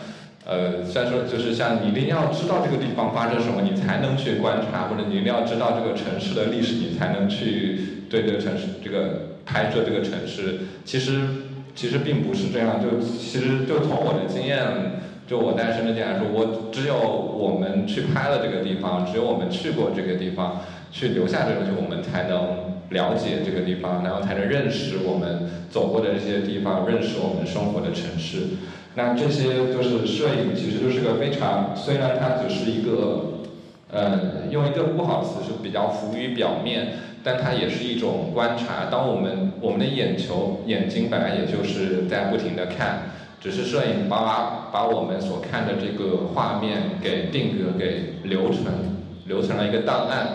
[0.45, 10.59] 呃，虽然说就是像你一定要知道这个地方发生什么，你才能去观察，或者你一定要知道这个城市的历史，你才能去对这个城市这个拍摄这个城市。
[10.83, 11.21] 其实
[11.73, 14.59] 其实并不是这样，就其实就从我的经验，
[15.25, 20.59] 就我带深圳店来说，我只有我们去拍了这个地方，只有我们去过这个地方，
[20.91, 22.74] 去留下这个东西，我们才能。
[22.89, 28.57] 了解这个地方，然后才能认识我们走过的这些地方，认识我们生活的城市。
[28.95, 33.41] 那这些就是摄影，其实就是个非常，虽然它只是一个，
[33.91, 38.85] 呃，用一个不好词是比较浮于表面，但它也是一种观察。
[38.89, 43.09] 当我们我们的眼球眼睛本来也就是在不停的看，
[43.41, 48.65] 只是摄影把把我们所看的这个画面给定格，给留存，
[49.25, 50.27] 留存了一个档案。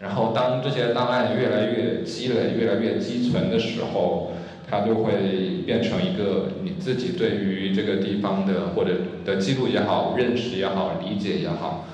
[0.00, 4.32] 然后，当这些档案越来越积累、越来越积存的时候，
[4.68, 8.92] 它就会变成一个你自己对于这个地方的或者
[9.26, 11.84] 的记录也好、认识也好、理解也好，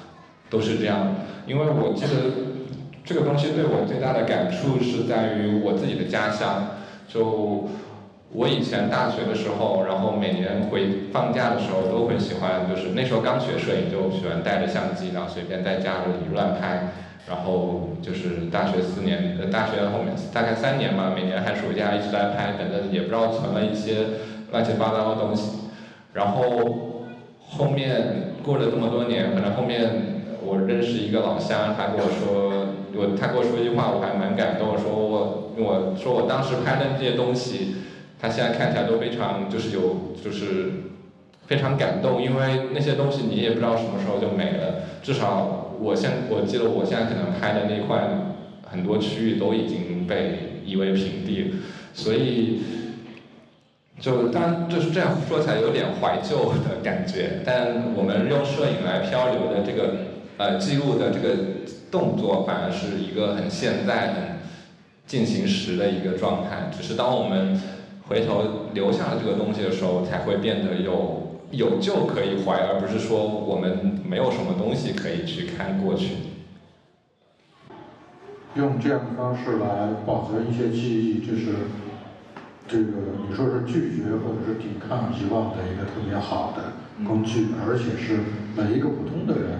[0.48, 1.16] 都是这样。
[1.48, 2.30] 因为我记得
[3.04, 6.76] 这个东西对我最大的感触是在于我自己的家乡。
[7.08, 7.68] 就
[8.32, 16.92] 我以前大学的时候，然后每年回放假的时候，都会喜欢，就是那时候刚学摄影，就喜欢带着相机，然后随便在家里乱拍。
[17.28, 23.96] 然后就是大学四年，呃，大学后面大概三年吧，每年寒暑假一直在拍，反正也不知道存了一些
[24.52, 25.62] 乱七八糟的东西。
[26.14, 27.02] 然后
[27.48, 37.76] 后面过了这么多年，可能后面我认识一个老乡，他跟我说，我他跟我说一句话，我还蛮感动，说我我说我当时拍的那些东西，
[38.20, 40.70] 他现在看起来都非常就是有就是
[41.46, 45.64] 非常感动，因为那些东西你也不知道什么时候就没了，至少。
[45.80, 48.08] 我现我记得我现在可能拍的那块
[48.62, 51.52] 很多区域都已经被夷为平地，
[51.92, 52.62] 所以
[54.00, 59.94] 就当就是这样说起来有点怀旧的感觉，但我们用摄影来漂流的这个
[60.36, 61.36] 呃记录的这个
[61.90, 64.22] 动作，反而是一个很现在很
[65.06, 66.70] 进行时的一个状态。
[66.76, 67.60] 只是当我们
[68.08, 71.25] 回头留下了这个东西的时候，才会变得有。
[71.50, 76.16] 有旧可以怀，而不是说我们没有什么东西可以去看过去。
[78.54, 81.52] 用这样的方式来保存一些记忆，就是
[82.66, 82.84] 这个
[83.28, 86.72] 你说是拒绝或者是抵抗遗忘的一个特别好的
[87.06, 88.18] 工具，而且是
[88.56, 89.58] 每一个普通的人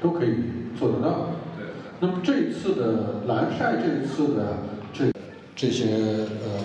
[0.00, 0.34] 都可以
[0.78, 1.30] 做得到。
[1.56, 1.66] 对。
[2.00, 4.58] 那么这一次的蓝晒，这一次的
[4.92, 5.10] 这
[5.54, 6.62] 这些呃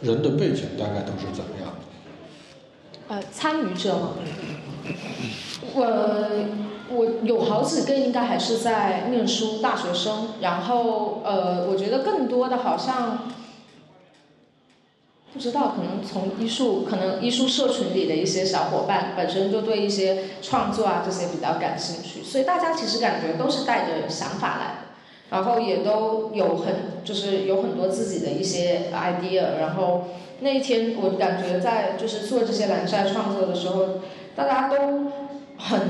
[0.00, 1.71] 人的背景大概都是怎么样？
[3.12, 3.94] 呃，参与者。
[3.94, 4.08] 吗，
[5.74, 6.34] 我
[6.88, 13.28] 我有好几个应该还是在念书大学生，然后呃，我觉得更多的好像
[15.34, 24.81] 不知道，可能从艺术，可能艺术社群里的一些小伙伴本身就对一些创作啊这些比较感兴趣，所以大家其实感觉都是带着想法来，
[25.32, 30.04] 然后也都有很就是有很多自己的一些 idea，然后。
[30.44, 34.00] 那一天，我感觉在就是做这些蓝晒创作的时候，
[34.34, 35.12] 大家都
[35.56, 35.80] 很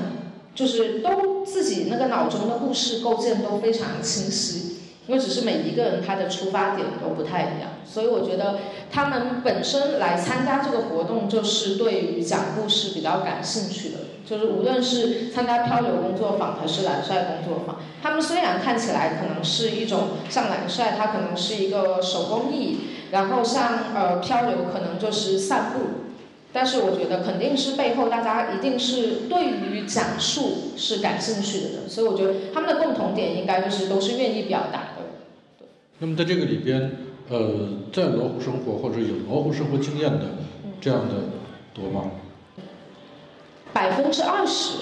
[0.54, 4.76] 就是都自己那个脑中的故事构建都非常清晰，
[5.06, 8.58] 因为只是每一个人他的出发点都不太一样，所以我觉得
[8.90, 22.78] 他们本身来参加这个活动就是对于讲故事比较感兴趣的，就是无论是参加漂流工作坊还是蓝晒工作坊，他们虽然看起来可能是一种像蓝晒，它可能是一个手工艺。
[23.12, 26.08] 然后像呃漂流可能就是散步，
[26.50, 35.66] 但是我觉得肯定是背后大家一定是对于讲述是感兴趣的人，所以我觉得他们的共同点应该就是都是愿意表达的。
[35.98, 36.90] 那么在这个里边，
[37.28, 40.20] 呃，在罗湖生活或者有罗湖生活经验的
[40.80, 41.14] 这样的
[41.74, 42.12] 多吗？
[43.72, 44.78] 百分之二十，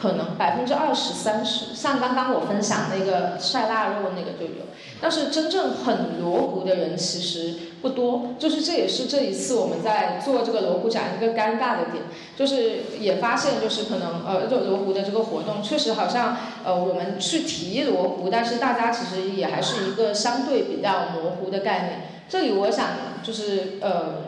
[0.00, 4.66] 可能百分之二十三十，像刚刚我分享那个晒腊肉那个就有，
[5.00, 12.04] 但是真正很罗湖的人其实不多，就是这也是这一次我们在做这个罗湖展一个尴尬的点，
[12.36, 22.10] 就是也发现就是可能呃就罗湖的这个活动确实好像呃我们去提罗湖，但是大家其实也还是一个相对比较模糊的概念。
[22.28, 22.88] 这里我想
[23.22, 24.24] 就是呃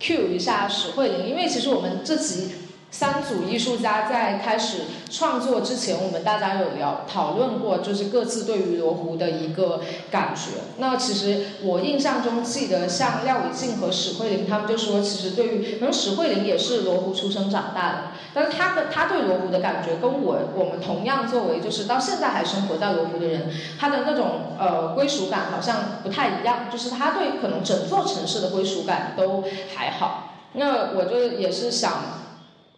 [0.00, 2.54] cue 一下史慧玲，因为其实我们这集。
[2.92, 9.80] 三组艺术家在开始创作之前，我们大家有聊讨论过，就是各自对于罗湖的一个
[10.10, 10.60] 感觉。
[10.76, 18.02] 那其实我印象中记得，像廖伟静和史慧玲他们就说，其实对于可能史慧玲也是罗湖出生长大的，
[18.34, 29.42] 但是他的他对罗湖的感觉跟我我们同样作为就是到现在还生活在罗湖的人，他的那种呃归属感好像不太一样，就是他对可能整座城市的归属感都
[29.74, 30.34] 还好。
[30.52, 32.20] 那我就也是想。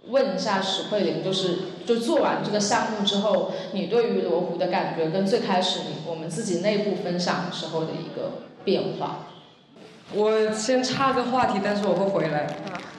[0.09, 9.26] 问一下史慧玲，就是就做完这个项目之后，你对于罗湖的感觉跟最开始你我们自己内部分享时候的一个变化。
[10.14, 12.46] 我先插个话题，但是我会回来。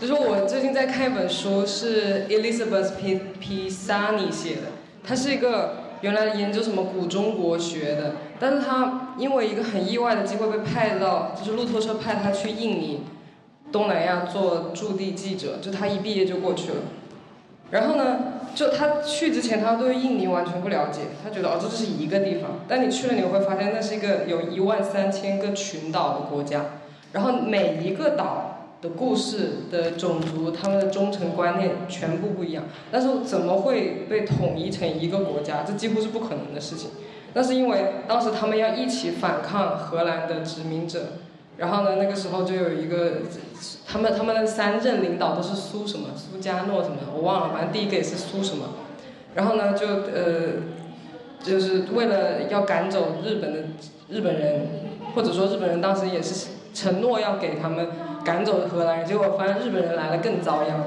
[0.01, 3.21] 就是我最近在看一本书，是 Elizabeth P.
[3.39, 3.69] P.
[3.69, 4.71] Sani 写的，
[5.03, 13.01] 他是一个原来研究什么古中国学的，但是他因为一个很意外的机会被派到，就是路透社派他去印尼。
[13.75, 16.77] 东南亚做驻地记者，就他一毕业就过去了。
[17.71, 18.19] 然后呢，
[18.55, 22.61] 就他去之前，他对印尼完全不了解，他觉得哦，这就是一个地方。
[22.69, 26.67] 但你去了，你会发现那是一个有一万三千个群岛的国家，
[27.11, 32.63] 然后每一个岛的故事的种族，他们的忠诚观念全部不一样。
[32.89, 35.65] 但是怎么会被统一成一个国家？
[35.67, 36.91] 这几乎是不可能的事情。
[37.33, 41.01] 那是因为当时他们要一起反抗荷兰的殖民者。
[41.57, 43.21] 然后呢，那个时候就有一个，
[43.87, 48.73] 他们他们的三任领导都是苏什么，苏加诺什么，我忘了，反正第一个也是苏什么。
[49.35, 50.53] 然后呢，就呃，
[51.41, 53.59] 就是为了要赶走日本的
[54.09, 54.67] 日本人，
[55.15, 57.87] 或者说日本人当时也是承诺要给他们
[58.25, 60.83] 赶走荷兰人，结果发现日本人来了更遭殃。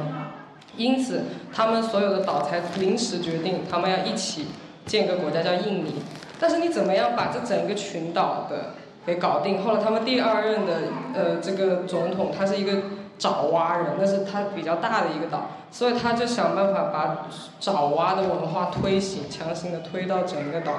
[0.77, 4.49] 因此，他们所有的岛才临时决定，他们要一起
[4.85, 5.95] 建个国家叫印尼。
[6.39, 8.75] 但是你怎么样把这整个群岛的？
[9.09, 9.63] 给搞定。
[9.63, 10.73] 后来他们第二任的
[11.15, 12.73] 呃这个总统，他是一个
[13.19, 17.27] 爪哇人，那是他比较大的一个岛，所以他就想办法把
[17.59, 20.73] 爪哇的文化推行，强行的推到整个岛。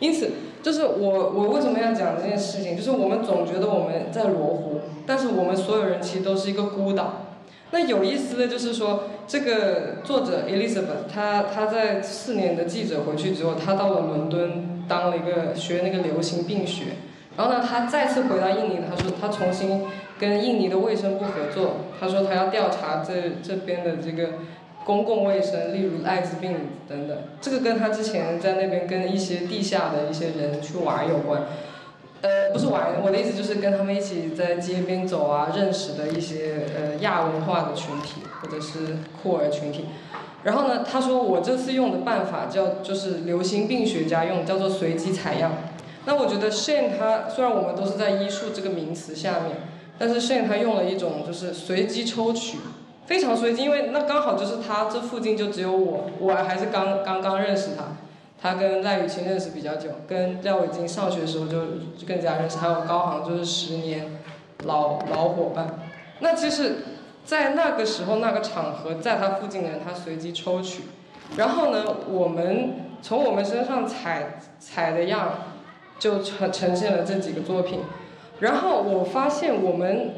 [0.00, 0.30] 因此，
[0.62, 7.20] 就是我我为什么要讲这件事情，就是我们总觉得我们在罗湖，但是我们所有人其实都是一个孤岛。
[7.70, 16.84] 那有意思的就是说，这个作者 Elizabeth，他他在四年的记者回去之后，他到了伦敦当了一个学那个流行病学。
[17.36, 19.82] 然后呢，他再次回到印尼，他说他重新
[20.18, 23.12] 跟印尼的卫生部合作，他说他要调查这
[23.42, 24.34] 这边的这个
[24.84, 26.54] 公共卫生，例如艾滋病
[26.88, 27.16] 等等。
[27.40, 31.42] 这个跟他之前在那边跟一些地下的一些人去玩有关，
[32.20, 39.86] 呃，不是玩，我的意思就是跟他们一起在街边走啊，认识的一些呃亚文化的群体或者是酷儿群体。
[40.44, 45.50] 然后呢，他说我这次用的办法叫就是流行病学家用，叫做随机采样。
[46.06, 49.56] 那我觉得 Shane 他虽然我们都是在医术这个名词下面，
[49.98, 52.58] 但是 Shane 他用了一种就是随机抽取，
[53.06, 57.96] 非常随机，因为那刚好就是他这附近就只有我，我还是刚刚刚认识他，
[58.38, 61.58] 他跟赖雨晴认识比较久，跟廖伟金上学的时候就
[62.06, 64.18] 更加认识，还有高航就是十年
[64.64, 65.66] 老老伙伴。
[66.20, 66.76] 那其实，
[67.24, 70.82] 在那个时候那个场合，在他附近的人他随机抽取，
[71.38, 75.30] 然后呢，我们从我们身上采采的样。
[76.04, 77.80] 就呈呈现了这几个作品，
[78.40, 80.10] 然后我发现我们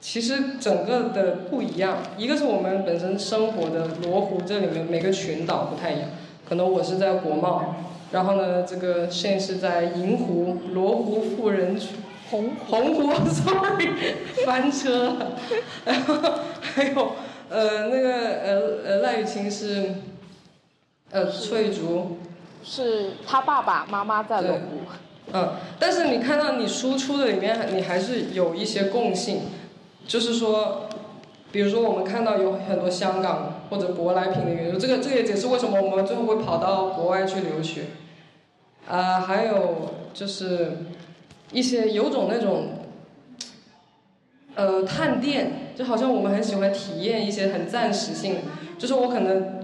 [0.00, 6.08] 其实整个的不一样，一个是我们本身生活的罗湖这里面每个群岛不太一样，
[6.48, 7.74] 可能我是在国贸，
[8.10, 11.96] 然后呢这个现是在银湖罗湖富人区，
[12.30, 13.90] 红红湖， sorry，
[14.46, 15.32] 翻车了，
[15.84, 16.16] 然后
[16.62, 17.12] 还有
[17.50, 19.96] 呃那个呃呃赖雨晴是
[21.10, 22.16] 呃翠竹，
[22.64, 24.60] 是他爸爸妈妈在罗湖。
[25.32, 29.40] 嗯，但是你看到你输出的里面，你还是有一些共性，
[30.06, 30.88] 就是说，
[31.50, 37.84] 比如说我们看到有很多香港或者舶来品的元素，这个这也解释为什么我们最后会跑到国外去留学，
[38.88, 40.72] 啊，还有就是
[41.52, 42.68] 一些有种那种，
[44.54, 48.36] 呃，探店就好像我们很喜欢体验一些很暂时性，
[48.78, 49.60] 就是我可能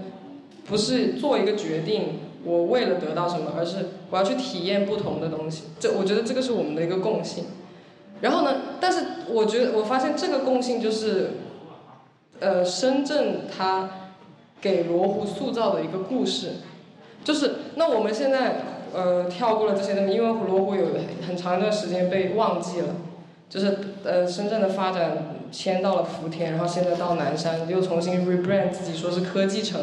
[0.65, 5.63] 不是做一个决定，我为了得到什么，而是我要去体验不同的东西。
[5.79, 7.45] 这我觉得这个是我们的一个共性。
[8.21, 11.31] 然后呢，但是我觉得我发现这个共性就是，
[12.39, 13.89] 呃，深圳它
[14.61, 16.57] 给罗湖塑造的一个故事，
[17.23, 18.57] 就是那我们现在
[18.93, 20.87] 呃跳过了这些东西，因为罗湖有
[21.25, 22.95] 很长一段时间被忘记了，
[23.49, 29.81] 就是呃深圳的发展迁到了福田，然后现在到南山又重新 rebrand 自己说是科技城，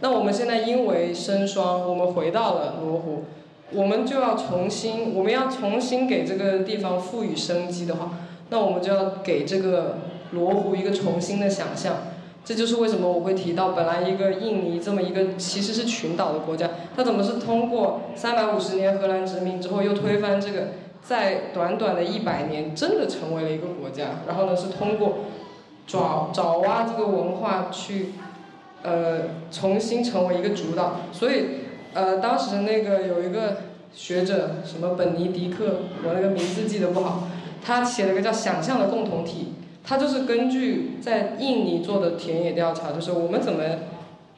[0.00, 3.24] 那我们现在因为生双，我们回到了罗湖。
[3.72, 8.12] 我们就要重新，我们要重新给这个地方赋予生机的话，
[8.48, 9.98] 那我们就要给这个
[10.30, 11.96] 罗湖一个重新的想象。
[12.44, 20.68] 这就是为什么我会提到，本来一个印尼这么一个其实是群岛的国家，它怎么是通过三百五十年荷兰殖民之后又推翻这个，
[21.02, 24.20] 在短短的一百年真的成为了一个国家。
[24.28, 25.14] 然后呢，是通过
[25.88, 28.12] 爪爪哇这个文化去，
[28.86, 31.00] 呃，重新成为一个主导。
[31.12, 31.66] 所以。
[31.96, 33.56] 呃，当时那个有一个
[33.94, 37.26] 学者，什么本尼迪克，我那个名字记得不好，
[37.64, 39.54] 他写了个叫《想象的共同体》，
[39.88, 43.62] 他就是根据在印尼做的田野调查，就是我们怎么，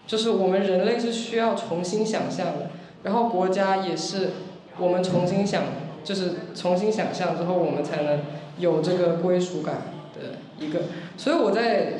[0.06, 2.70] 就是我们人类是需要重新想象的，
[3.02, 4.30] 然后国家也是
[4.78, 5.64] 我们重新想，
[6.04, 8.20] 就是重新想象之后，我们才能
[8.60, 9.82] 有这个归属感
[10.14, 10.82] 的一个。
[11.16, 11.94] 所以我在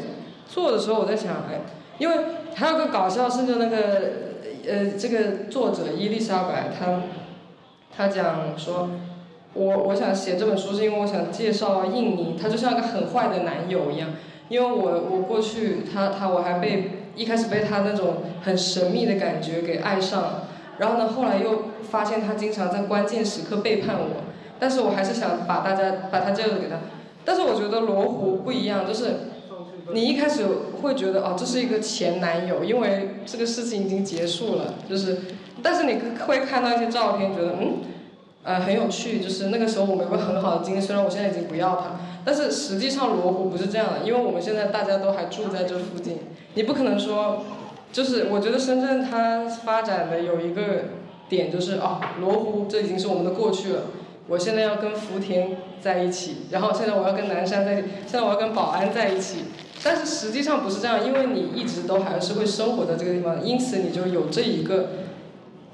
[0.49, 1.63] 做的时候，我在想，哎，
[1.99, 2.17] 因为
[2.55, 4.29] 还有个搞笑，是就那个。
[4.71, 7.01] 呃，这个作者伊丽莎白，她，
[7.97, 8.91] 她讲说，
[9.55, 14.11] 我我想写这本书是因为我想介绍印尼，他就像个很坏的男友一样，
[14.51, 20.43] 因为我我过去他他我还被一开始被他那种很神秘的感觉给爱上，
[20.77, 24.25] 然后呢后来又发现他经常在关键时刻背叛我，
[24.59, 26.77] 但是我还是想把大家把他介绍给他，
[27.25, 29.15] 但是我觉得罗湖不一样，就是。
[29.91, 30.45] 你一开始
[30.83, 35.19] 会觉得哦，这是一个前男友，因为这个事情已经结束了，就是，
[35.63, 37.79] 但是你会看到一些照片，觉得嗯，
[38.43, 46.19] 呃很有趣，就是那个时候我们有个很好的经历，虽然我现在已经不要他，但是实际上罗湖不是这样的，因为我们现在大家都还住在这附近，
[46.55, 47.45] 你不可能说，
[47.93, 50.63] 就是我觉得深圳它发展的有一个
[51.29, 53.83] 点就是哦，罗湖这已经是我们的过去了。
[54.29, 59.39] 我现在要跟福田在一起，然后现在我要跟南山在，现在我要跟宝安在一起，
[59.83, 64.91] 但是实际上不是这样，因为你一直都还是会生活在这个地方，因此你就有这一个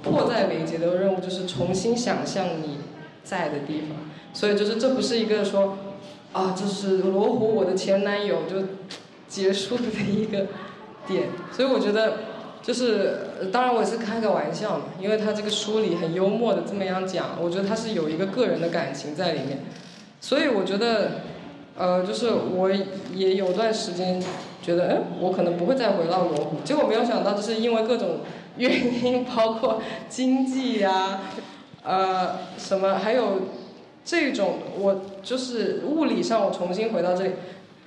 [0.03, 2.79] 迫在眉睫的任务，就是重新想象你
[3.23, 3.91] 在的地方。
[4.33, 5.79] 所以就是这不是一个说
[6.33, 8.69] 啊，这是罗湖我的前男友就
[9.29, 10.47] 结束的一个
[11.07, 12.15] 点，所以我觉得。
[12.65, 19.65] 就是，当然我也是开个玩笑嘛，因为他这个书里很幽默的这么样讲，我觉得他是有一个个人的感情在里面，
[20.19, 21.11] 所以我觉得，
[21.77, 22.71] 呃，就是我
[23.15, 24.23] 也有段时间
[24.63, 28.21] 觉得，哎，我可能不会再回到罗湖，结果没有想到，就是因为各种
[28.57, 31.23] 原因，包括经济呀，
[31.83, 33.41] 呃，什么，还有
[34.05, 37.33] 这种，我就是物理上我重新回到这里，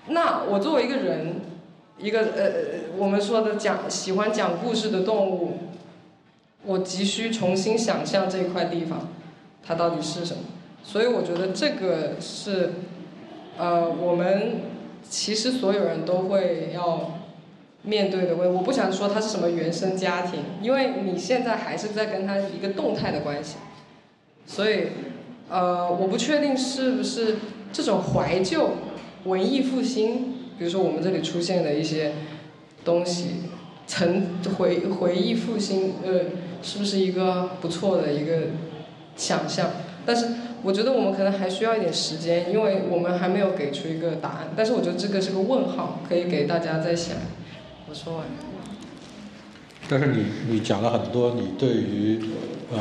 [0.08, 1.42] 那我作为一个人。
[2.00, 5.54] 一个呃，我们说的讲喜欢讲故事的动物，
[6.64, 9.08] 我急需重新想象这一块地方，
[9.66, 10.44] 它到底是什么。
[10.84, 12.74] 所以我觉得这个是，
[13.58, 14.62] 呃，我们
[15.10, 17.20] 其实所有人都会要
[17.84, 18.54] 面对的问。
[18.54, 23.56] 我不想说他是什么原生家庭，因为你现在还是在跟他一个动态的关系。
[24.46, 24.88] 所以，
[25.50, 27.38] 呃，我不确定是不是
[27.74, 28.72] 这种怀旧
[29.26, 30.36] 文艺复兴。
[30.58, 32.14] 比如说我们这里出现的一些
[32.84, 33.44] 东西，
[33.86, 34.28] 曾
[34.58, 36.22] 回回忆复兴，呃，
[36.62, 38.48] 是不是一个不错的一个
[39.16, 39.70] 想象？
[40.08, 40.26] 但是
[40.64, 44.48] 我觉得我们可能还需要一点时间，因为我们还没有给出一个答案。
[44.56, 47.18] 但是我觉得这个是个问号，可以给大家再想。
[47.90, 48.26] 我说完。
[49.90, 52.20] 但是你你讲了很多你对于
[52.72, 52.80] 呃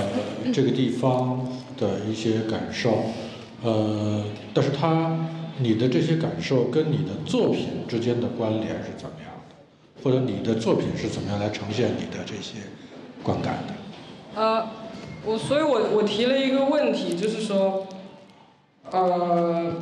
[0.52, 1.46] 这个地方
[1.76, 3.06] 的一些感受，
[3.62, 4.24] 呃，
[4.54, 5.18] 但是它。
[5.58, 10.04] 你的这些感受跟你的作品之间的关联是怎么样的？
[10.04, 12.58] 或者你的作品是怎么样来呈现你的这些
[13.22, 14.38] 观感的？
[14.38, 14.68] 呃，
[15.26, 17.88] 我所以，我我提了一个问题，就是说，
[18.92, 19.72] 呃，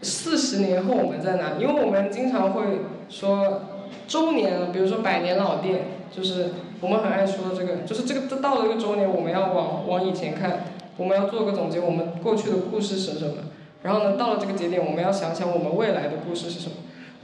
[0.00, 1.52] 四十年后我们在哪？
[1.60, 2.62] 因为我们经常会
[3.10, 3.60] 说
[4.06, 10.64] 周年，比如说百年老店，就是我们很爱说这个，就是这个到了一个周年，我们要往往以前看，
[10.96, 13.34] 我们要做个总结，我们过去的故事是什么？
[13.82, 16.76] 然后呢，到了这个节点，我们要想想我们未来的故事是什么。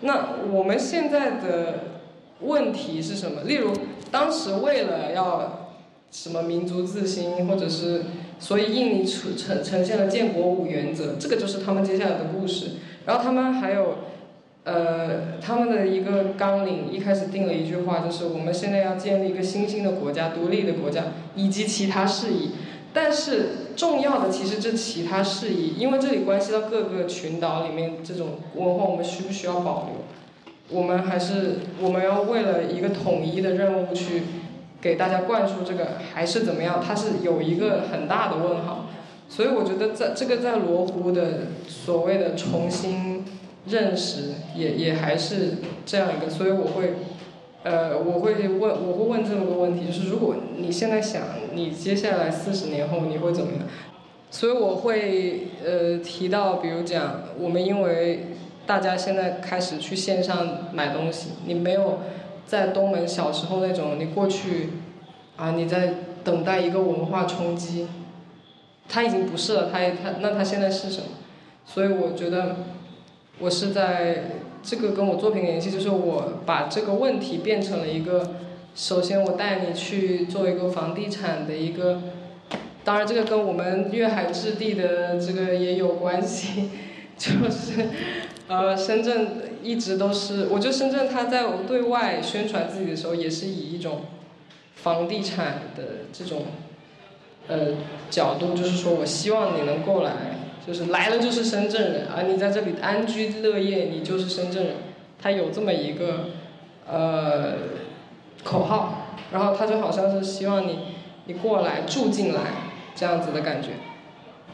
[0.03, 1.81] 那我们现在的
[2.41, 3.45] 问题是什么？
[3.45, 3.73] 例如，
[4.11, 5.64] 当时为了要
[6.15, 8.03] 什么民族自信，或者是
[8.39, 12.67] 所以印尼呈呈呈现了建国五原则，这个就是他们接下来的故事。
[13.05, 13.97] 然后他们还有
[14.63, 22.51] 呃，他们的一个纲领一开始定了一句话，就是我们现在要建立一个新兴的国家，独立的国家，以及其他事宜。
[22.93, 30.79] 但是重要的其实这其他事宜，因为这里关系到各个群岛里面这种文化，我们需不需要保留？
[30.79, 34.23] 我们还是我们要为了一个统一的任务去
[34.85, 36.79] 给大家灌输这个，还是怎么样？
[36.87, 38.85] 它是有一个很大的问号。
[39.31, 43.25] 所以我觉得在这个在罗湖的所谓的重新
[43.67, 45.55] 认识，也也还是
[45.87, 46.31] 这样一个。
[46.31, 46.97] 所以我会，
[47.63, 51.23] 呃，我会问，我会问这么个问题，就是如果你现在想，
[51.55, 53.63] 你接下来四十年后你会怎么样？
[54.31, 58.27] 所以我会呃提到，比如讲，我们因为
[58.67, 62.01] 大家现在开始去线上买东西，你没有
[62.47, 64.71] 在东门小时候那种，你过去
[65.37, 67.87] 啊，你在等待一个文化冲击。
[68.87, 71.07] 他已经不是了，他也他那他现在是什么？
[71.65, 72.57] 所以我觉得，
[73.39, 74.25] 我是在
[74.63, 78.35] 这个跟我作品联系，就是我把这个问题变成了一个，
[78.75, 82.03] 首先我带你去做一个房地产的一个，
[82.85, 86.69] 当然这个跟我们粤海置地的这个也有关系，
[87.19, 87.89] 就是
[88.49, 89.29] 呃深圳
[89.63, 94.03] 一直都是，我觉得深圳它在对外宣传自己的时候，也是以一种
[94.75, 96.43] 房地产的这种。
[97.47, 97.75] 呃，
[98.09, 100.13] 角度就是说，我希望你能过来，
[100.67, 104.77] 就是来了就是深圳人啊，你在这里安居乐业，你就是深圳人。
[105.21, 106.31] 他有这么一个
[106.91, 107.53] 呃
[108.43, 110.79] 口号，然后他就好像是希望你
[111.27, 112.41] 你过来住进来
[112.97, 113.73] 这样子的感觉。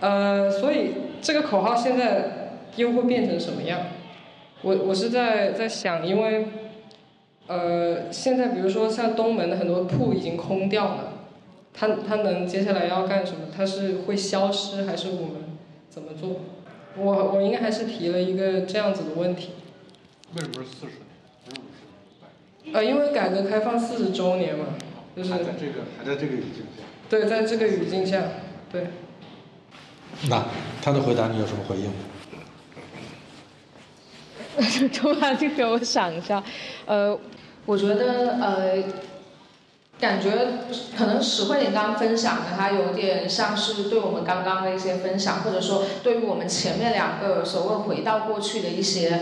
[0.00, 2.39] 呃，所以这个口号现在
[2.77, 3.81] 又会变成什么样？
[4.62, 6.47] 我我是在在想，因为
[7.47, 11.14] 呃，现在比如说像东门的很多铺已经空掉了。
[11.73, 13.47] 他他能接下来要干什么？
[13.57, 15.57] 他是会消失还是我们
[15.89, 16.41] 怎么做？
[16.97, 19.51] 我我应该还是提了一个这样子的问题。
[20.35, 21.01] 为什么是四十年？
[21.45, 22.75] 不是五十年？
[22.75, 24.66] 呃，因为改革开放四十周年嘛，
[25.16, 26.83] 就是还在这个还在这个语境下。
[27.09, 28.25] 对，在这个语境下，
[28.71, 28.89] 对。
[30.29, 30.45] 那
[30.83, 31.91] 他的回答你有什么回应？
[34.92, 36.42] 突 然就给我想一下，
[36.86, 37.16] 呃，
[37.66, 38.82] 我觉得呃。
[40.01, 40.30] 感觉
[40.96, 49.20] 可能史慧玲刚刚分享的，它有点像是对我们刚刚的一些分享，或者说对于我们前面两个所谓回到过去的一些。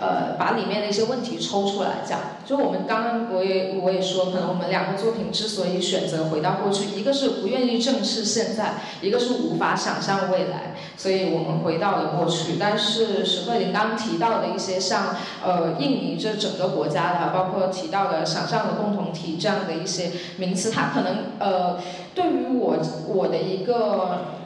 [0.00, 12.54] 呃，把里面的一些问题抽出来讲，就我们刚刚我也我也说，可能我们两个作品之所以选择回到过去，一个是不愿意正视现在，一个是无法想象未来，所以我们回到了过去。
[12.58, 21.78] 但是石慧玲刚提到的一些像呃印尼这整个国家的，包括提到的想象的共同体这样的一些名词，它可能呃
[22.14, 22.76] 对于我
[23.06, 24.36] 我的一个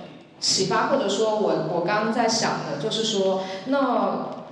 [0.41, 4.43] 启发，或者说我我刚在想的就是说那。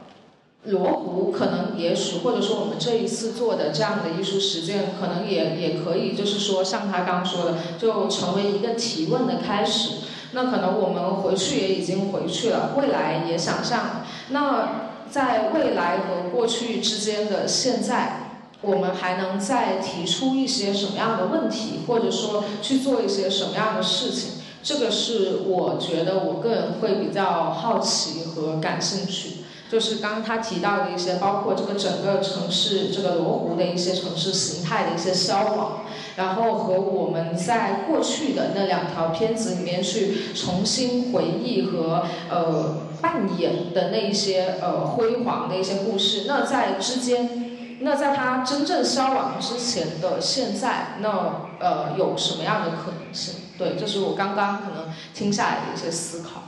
[0.65, 10.05] 罗湖可能也许，或者说我们这一次做的这样的艺术实践，可能也也可以，就是说像他刚刚说的，就成为一个提问的开始。
[10.35, 14.03] 那可能我们回去也已经回去了，未来也想象。
[14.29, 24.35] 那在未来和过去之间的现在，我们还能再提出一些什么样的问题，或者说去做一些什么样的事情？
[24.63, 29.42] 这个是我觉得我个人会比较好奇和感兴趣。
[29.73, 35.81] 就是刚刚他提到的一些，包括这个整个城市这个罗湖的一些城市形态的一些消亡，
[36.17, 53.37] 然后和我们在过去的那两条片子里面去重新回忆和呃扮演的那一些呃辉煌的一些故事，那在之间，那在它真正消亡之前的现在，那呃有什么样的可能性？
[53.57, 56.43] 对，这是我刚刚可能听下来的一些思考。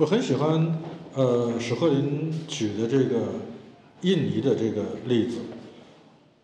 [0.00, 0.80] 我很喜欢。
[1.12, 3.34] 呃，史鹤林举的这个
[4.02, 5.38] 印尼的这个例子，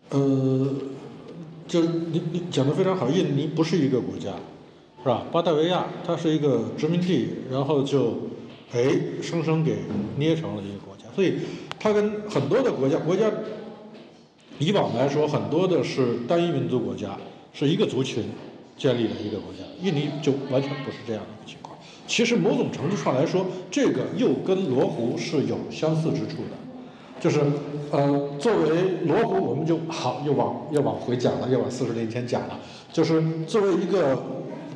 [0.09, 0.67] 呃，
[1.65, 4.33] 就是你你讲的非常好，印尼不是一个国家，
[5.01, 5.25] 是吧？
[5.31, 8.27] 巴达维亚它是一个殖民地，然后就
[8.73, 9.77] 哎生生给
[10.17, 11.35] 捏成了一个国家，所以
[11.79, 13.31] 它跟很多的国家国家
[14.59, 17.17] 以往来说，很多的是单一民族国家，
[17.53, 18.25] 是一个族群
[18.77, 21.66] 建立的一个国家，印尼就完全不是这样的一个情况。
[22.07, 26.55] 其实某种程度上来说，这个又跟罗湖是有相似之处的，
[27.19, 27.41] 就是，
[27.91, 32.57] 呃，作为罗湖，我们就好又往又往回讲了，又往四十年前讲了，
[32.93, 34.17] 就是作为一个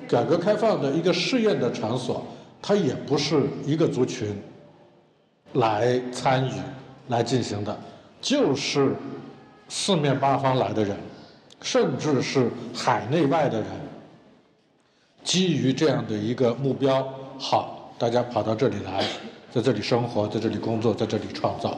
[0.09, 2.21] 改革开放的一个试验的场所，
[2.61, 4.27] 它也不是一个族群
[5.53, 6.51] 来参与
[7.07, 7.79] 来进行的，
[8.19, 8.93] 就是
[9.69, 10.97] 四面八方来的人，
[11.61, 13.69] 甚至是海内外的人，
[15.23, 17.07] 基于这样的一个目标。
[17.43, 19.03] 好，大家跑到这里来，
[19.49, 21.75] 在这里生活，在这里工作，在这里创造，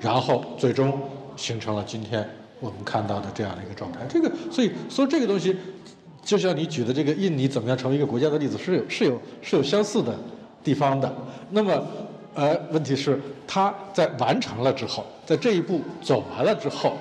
[0.00, 0.98] 然后最终
[1.36, 2.26] 形成了今天
[2.60, 4.00] 我们看到的这样的一个状态。
[4.08, 5.54] 这个，所以所以这个东西，
[6.24, 10.16] 就像你举的这个印尼怎么样成为一个国家的例子，是有是有是有相似的
[10.64, 11.14] 地方的。
[11.50, 11.86] 那么，
[12.32, 16.96] 呃，问题是它在完成了之后，在这一步走完了之后，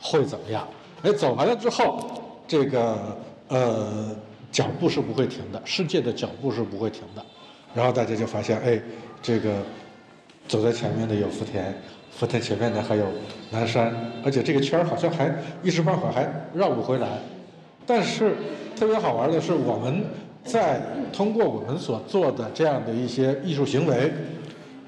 [0.00, 0.66] 会怎么样？
[1.04, 2.10] 哎，走完了之后，
[2.48, 3.16] 这个
[3.46, 4.10] 呃
[4.50, 7.24] 脚步是不会停的，世界的脚步是不会停的。
[7.76, 8.80] 然后大家就发现，哎，
[9.20, 9.50] 这个
[10.48, 11.74] 走在前面的有福田，
[12.10, 13.04] 福田前面的还有
[13.50, 15.30] 南山，而且这个圈儿好像还
[15.62, 17.06] 一时半会儿还绕不回来。
[17.84, 18.34] 但是
[18.74, 20.02] 特别好玩的是，我们
[20.42, 20.80] 在
[21.12, 24.10] 通过我们所做的这样的一些艺术行为，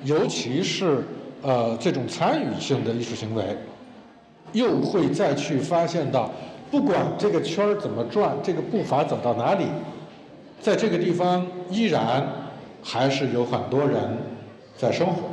[0.05, 1.05] 尤其是
[1.43, 3.45] 呃这种参与性的艺术行为，
[4.53, 6.33] 又会再去发现到，
[6.71, 9.67] 不管这个圈儿怎么转，这个步伐走到哪里，
[10.59, 12.27] 在这个地方依然。
[12.91, 14.01] 还是有很多人
[14.75, 15.25] 在生活，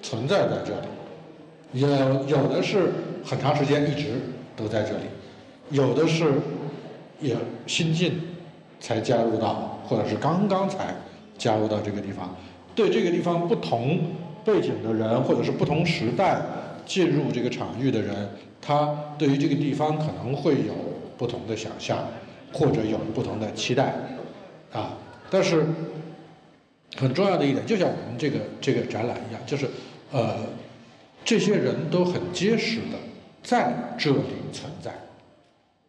[0.00, 0.86] 存在在这里。
[1.72, 1.88] 有
[2.28, 2.92] 有的是
[3.24, 4.12] 很长时间一直
[4.54, 5.06] 都在这里，
[5.70, 6.34] 有的是
[7.20, 7.36] 也
[7.66, 8.20] 新进
[8.78, 10.94] 才加入到，或者是刚刚才
[11.36, 12.32] 加入到这个地方。
[12.76, 13.98] 对这个地方不同
[14.44, 16.40] 背景的人，或者是不同时代
[16.86, 18.28] 进入这个场域的人，
[18.62, 20.74] 他对于这个地方可能会有
[21.18, 21.98] 不同的想象，
[22.52, 23.92] 或者有不同的期待
[24.72, 24.92] 啊。
[25.28, 25.66] 但是。
[26.96, 29.68] 很重要的一点，就像我们这个这个展览一样，就是，
[30.12, 30.36] 呃，
[31.24, 32.98] 这些人都很结实的
[33.42, 34.18] 在这里
[34.52, 34.92] 存在。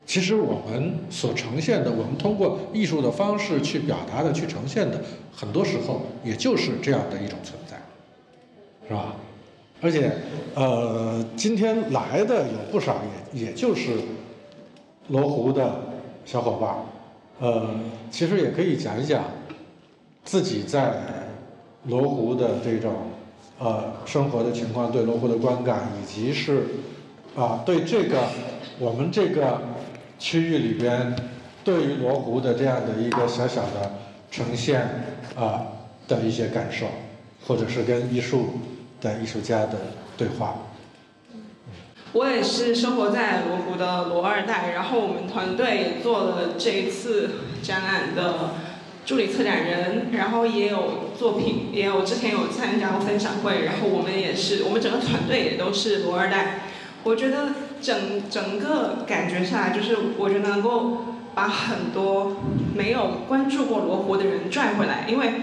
[0.05, 4.99] 其实我们所呈现的，我们通过艺术的方式去表达的、去呈现的，
[5.31, 7.77] 很多时候也就是这样的一种存在，
[8.87, 9.15] 是吧？
[9.81, 10.11] 而且，
[10.55, 13.01] 呃，今天来的有不少，
[13.33, 13.91] 也也就是
[15.09, 15.81] 罗湖的
[16.25, 16.75] 小伙伴，
[17.39, 17.69] 呃，
[18.09, 19.23] 其实也可以讲一讲。
[20.25, 20.91] 自己在
[21.83, 23.11] 罗湖的这种
[23.59, 26.63] 呃生活的情况，对罗湖的观感，以及是
[27.35, 28.23] 啊对这个
[28.79, 29.61] 我们这个
[30.17, 31.15] 区域里边
[31.63, 33.93] 对于罗湖的这样的一个小小的
[34.31, 34.81] 呈现
[35.35, 35.67] 啊
[36.07, 36.87] 的一些感受，
[37.45, 38.47] 或者是跟艺术
[38.99, 39.77] 的艺术家的
[40.17, 40.55] 对话。
[42.13, 47.29] 我也是生活在罗湖的罗二代，然后我们团队也做了这一次
[47.61, 48.64] 展览的。
[49.05, 56.61] 助理策展人，然后也有作品，也有之前有参加过分享会，然后我们也是，我们整个团队也都是罗二代。
[57.03, 57.49] 我觉得
[57.79, 62.37] 整整个感觉下来，就是我觉得能够把很多
[62.73, 65.33] 没有关注过罗湖的人拽回来，因为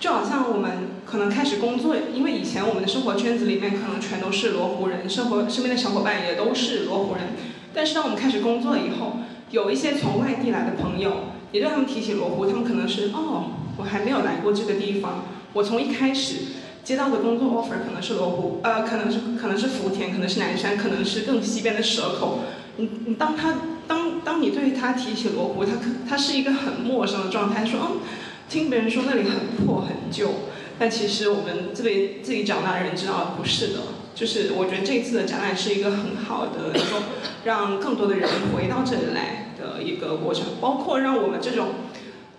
[0.00, 7.28] 就好像我们可能开始工作，因为以前我们的生活圈子里面可能全都是罗湖人，生活身边的小伙伴也都是罗湖人，
[7.72, 9.18] 但是当我们开始工作以后，
[9.52, 11.12] 有一些从外地来的朋友。
[11.52, 15.24] 也对他们提起罗湖，他们可能是哦，我还没有来过这个地方。
[15.52, 16.36] 我从一开始
[16.82, 22.40] 接到的工作 offer 可能是罗湖，呃，可能是可能是福田，可能是南山，可能是更西边的蛇口。
[22.78, 23.54] 你你当他
[23.86, 28.00] 当当你对他提起罗湖，他可他是一个很陌生的状态，说嗯，
[28.48, 30.30] 听别人说那里很破很旧，
[30.78, 33.80] 但其实我们这边自己长大的人知道不是的。
[34.14, 37.06] 就是我觉得这次的展览是一个很好的，能够
[37.44, 39.51] 让更多的人回到这里来。
[39.62, 41.68] 的一个过程，包括让我们这种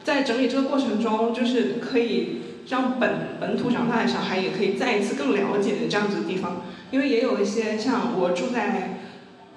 [0.04, 6.64] 在整理这个过程中，就是可以让本本土长大的小孩也可以再一次更了解的这样子的地方。
[6.92, 9.00] 因为也有一些像我住在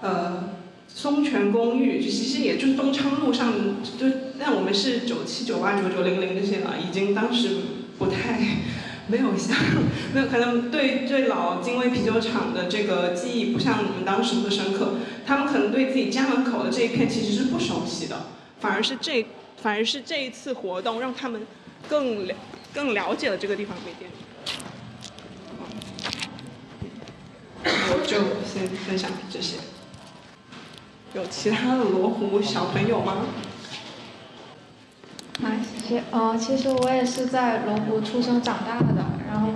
[0.01, 0.51] 呃
[0.89, 3.53] 松泉公寓，其实也就是东昌路上，
[3.99, 4.07] 就
[4.39, 7.57] 但我们是九七九八九九零零这些了，已经当时
[7.99, 8.41] 不太
[9.09, 9.57] 没有像
[10.13, 14.95] 没有可能对对老金威啤酒厂的这个记忆不像你们当时那么深刻。
[15.27, 18.27] 他们可能对自己家门口的这一片其实是不熟悉的，
[18.61, 19.27] 反而是这，
[19.61, 21.47] 反而是这一次活动让他们
[21.89, 22.35] 更了
[22.73, 23.77] 更了解了这个地方。
[23.99, 24.11] 店。
[27.65, 29.57] 我就先分享这些。
[31.15, 33.27] 有其他的罗湖小朋友吗？
[35.43, 35.49] 好，
[35.87, 36.03] 其。
[36.11, 39.49] 呃，其实我也是在龙湖出生长大的，然后，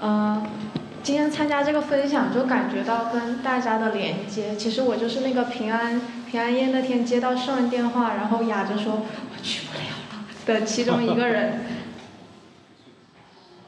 [0.00, 0.46] 嗯。
[1.04, 4.56] 今天参加这个分享，就感觉到跟大家的连接。
[4.56, 11.60] 其实我就是那个平安平安夜那天接到上人电话，然后哑着说我去不了了的其中一个人。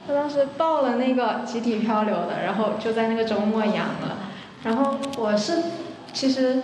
[0.06, 4.16] 他当时报了那个集体漂流的，然后就在那个周末阳了。
[4.62, 5.62] 然后我是，
[6.14, 6.62] 其实，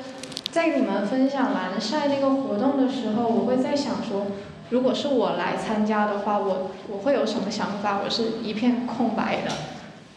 [0.51, 4.29] 在你们分享蓝晒那个活动的时候，我会在想说，
[4.73, 8.01] 如果是我来参加的话，我我会有什么想法？
[8.03, 9.53] 我是一片空白的。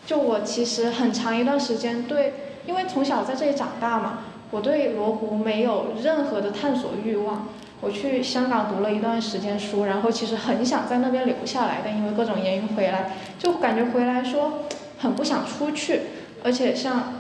[0.06, 2.34] 就我其实很长一段时间对，
[2.66, 4.20] 因为从小在这里长大嘛，
[4.52, 7.50] 我对罗湖没有任何的探索欲望。
[7.82, 14.64] 我去香港读了一段时间书，然后其实很想在那边留下来，但因为各种原因回来，就感觉回来说
[15.00, 16.00] 很不想出去。
[16.46, 17.16] 而且像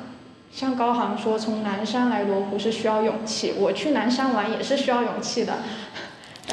[0.51, 5.55] 像高航说，从南山来罗湖是需要勇气，我去南山玩也是需要勇气的。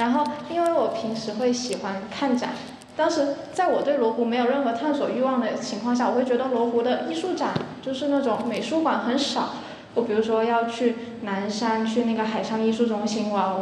[0.03, 2.51] 然后，因为我平时会喜欢看展，
[2.97, 9.51] 当时在我对罗湖没有任何探索欲望的情况下，我会觉得罗湖的艺术展就是那种美术馆很少。
[9.95, 13.55] 我比如说要去南山去那个海上艺术中心玩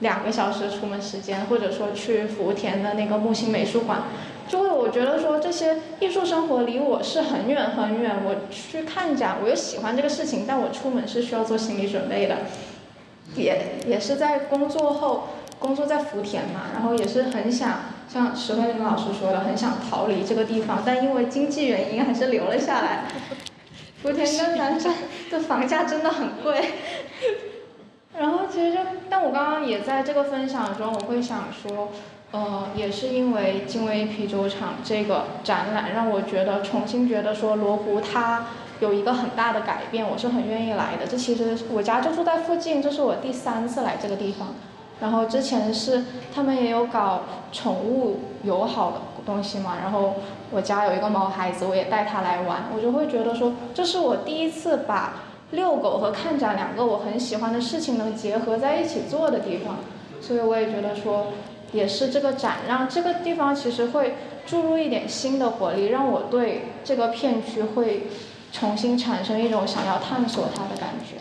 [0.00, 4.04] 两个小时出门时间，或者说去福田的那个木心美术馆，
[4.48, 8.22] 就会我觉得说这些艺术生活离我是很远很远。
[8.24, 12.38] 我去看展，我又喜欢这个事情，但我出门是需要做心理准备的。
[13.36, 15.28] 也也是在工作后。
[15.58, 23.04] 工作在福田嘛，然后也是很想像石慧林老师说的，很想逃离这个地方，但因为经济原因还是留了下来。
[24.02, 24.92] 福田跟南山
[25.30, 26.62] 的房价真的很贵。
[28.18, 31.88] 然后其实就，但我刚刚也在这个分享中，我会想说，
[32.30, 38.44] 呃，也是因为金威啤酒厂这个展览，让我觉得重新觉得说罗湖它
[38.78, 41.06] 有一个很大的改变，我是很愿意来的。
[41.06, 44.54] 这其实我家就住在附近，这是我第三次来这个地方。
[45.04, 46.02] 然后之前是
[46.34, 48.96] 他们也有搞宠物友好的
[49.26, 50.14] 东西嘛，然后
[50.50, 55.16] 我家有一个毛孩子，我也带它来玩，我就会觉得说，这是我第一次把
[55.50, 59.76] 遛狗和看展两个我很喜欢的事情能结合在一起做的地方，
[60.22, 61.26] 所以我也觉得说，
[61.72, 64.14] 也是这个展让这个地方其实会
[64.46, 68.06] 注入一点新的活力，让我对这个片区会
[68.52, 71.18] 重新产生一种想要探索它的感觉。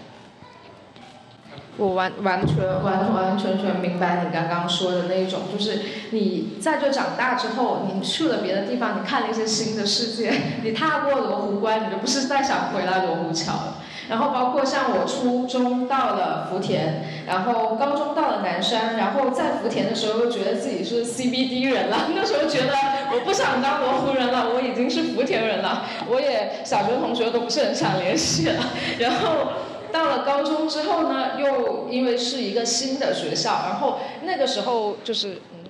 [1.78, 5.80] 我完完全完完全全明白你刚刚说的那种，就是
[6.12, 10.32] 你在这长大之后，你去了别的地方，你看了一些新的世界，
[10.64, 13.78] 你踏过罗湖关，你就不是再想回来罗湖桥了。
[14.10, 22.74] 然后包括像我初中到了福田，然后高中到了南山，然后在福田的时候又觉得自己是 CBD 人了， 那时候觉得
[23.14, 28.64] 我不想当罗湖人了，我已经是福田人了，我也小学同学都不是很想联系了，
[29.00, 29.54] 然后。
[29.94, 35.70] 到了高中之后呢，又因为是一个新的学校，然后那个时候就是，嗯，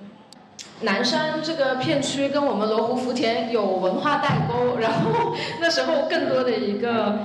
[0.80, 7.18] 南山这个片区跟我们罗湖福田有文化代沟，然后那时候更多的一个，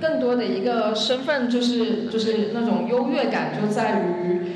[0.00, 4.54] 更多的一个身份就是就是那种优越感就在于。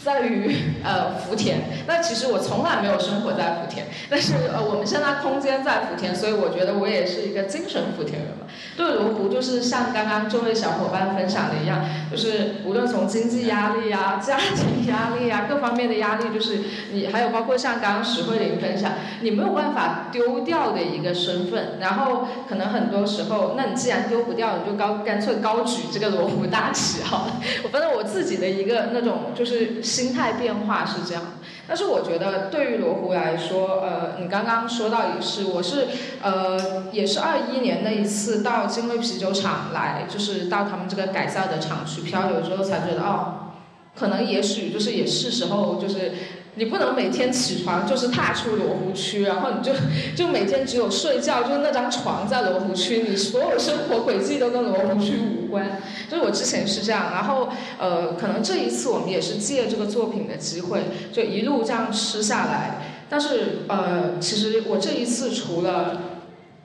[0.00, 8.46] 在于呃福田，那其实我从来没有生活在福田，但是呃我们现在空间在福田，所以我觉得我也是一个精神福田人嘛。
[8.78, 16.60] 对罗湖就是像刚刚这位小伙伴分享的一样，就是无论从经济压力啊、家庭压力啊各方面的压力，就是
[16.92, 21.78] 你还有包括像刚刚石慧玲分享，你没有办法丢掉的一个身份。
[21.80, 27.40] 然后可能很多时候，那你既然丢不掉，你就高干脆高举这个罗湖大旗好了。
[27.64, 29.82] 我反正我自己的一个那种就是。
[29.88, 31.22] 心态变化是这样，
[31.68, 35.86] 但是我觉得对于罗湖来说，呃，你刚刚说到也是，我是
[36.22, 43.52] 呃，也是二一年那一次到金威啤酒厂来，就是到他们这个改造的厂区漂流之后，才觉得哦，
[43.94, 46.12] 可能也许就是也是时候就是。
[46.58, 49.72] 你不能每天起床就是踏出罗湖区，然后你就
[50.16, 55.80] 就每天只有睡觉，就是那张床在罗湖区，你所有生活轨迹都跟罗湖区无关。
[56.10, 57.48] 就是我之前是这样，然后
[57.78, 60.82] 呃，可能这一次我们也是借这个作品的机会，
[61.12, 62.82] 就一路这样吃下来。
[63.08, 66.02] 但是呃，其实我这一次除了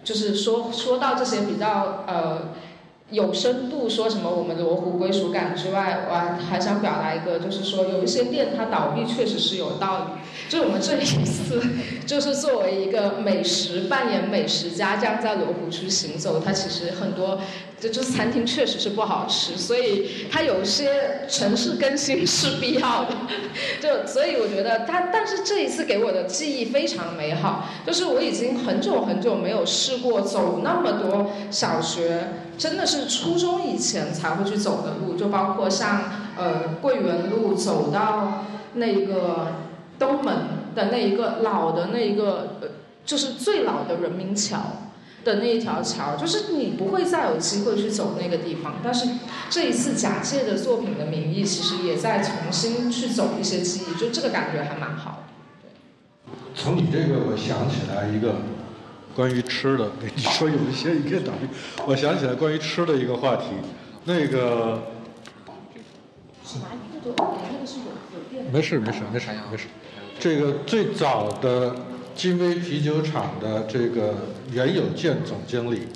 [0.03, 2.53] 就是说说到这些比较呃。
[3.13, 10.05] 有深度说什么我们罗湖归属感之外，我还想表达一个，就是说有一些店它倒闭确实是有道理。
[10.49, 11.61] 就我们这一次，
[12.07, 17.39] 就是作为一个美食扮演美食家，这样在罗湖区行走，它其实很多。
[17.83, 23.09] 就就餐厅确实是不好吃，所以它有些城市更新是必要的。
[23.81, 36.03] 就所以我觉得它，但是这一次给我的记忆非常美好，就是我已经很久很久没有试过走那么多小学，真的是初中以前才会去走的路，就包括像
[36.37, 38.45] 呃桂园路走到
[38.75, 39.47] 那个
[39.99, 40.35] 东门
[40.73, 42.69] 的那一个老的那一个，呃
[43.03, 44.59] 就是最老的人民桥。
[45.23, 48.75] 的那一条桥，就是你不会再有机会去走那个地方。
[48.83, 49.07] 但是
[49.49, 55.23] 这一次假借的作品的名义，其实也在重新去走一些记忆，就这个感觉还蛮好。
[56.55, 58.35] 从你这个，我想起来一个
[59.15, 61.47] 关于吃的，你说有一些一个倒闭，
[61.87, 63.45] 我想起来关于吃的一个话题，
[64.05, 64.83] 那个。
[68.51, 69.67] 没事没事没事没事，
[70.19, 71.75] 这个最早的。
[72.15, 74.13] 金威啤酒厂的这个
[74.51, 75.87] 袁有健总经理，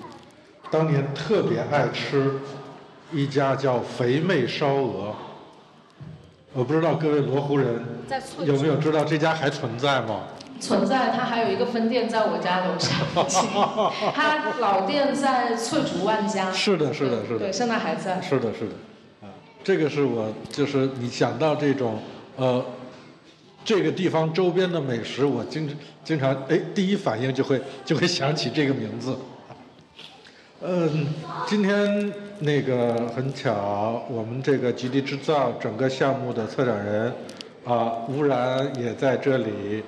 [0.72, 2.34] 当年特别爱吃
[3.11, 5.15] 一家叫肥妹烧鹅。
[6.53, 7.85] 我不知道各位罗湖人
[8.44, 10.22] 有没有知道这家还存在吗？
[10.60, 13.41] 存在，它还有一个分店在我家楼下附近，
[14.11, 16.52] 它老店在翠竹万家。
[16.52, 17.39] 是的，是的，是的。
[17.39, 18.19] 对，现在还在。
[18.19, 18.73] 是的，是的。
[19.22, 19.30] 啊，
[19.64, 21.99] 这个是我就是你想到这种
[22.38, 22.65] 呃
[23.68, 25.69] 这个地方周边的美食，我经
[26.02, 29.14] 经常哎第一反应就会就会想起这个名字。
[30.61, 31.06] 嗯，
[31.45, 37.14] 今天那个很巧，我们这个吉利制造整个项目的策展人
[37.65, 39.84] 啊吴然也在这里。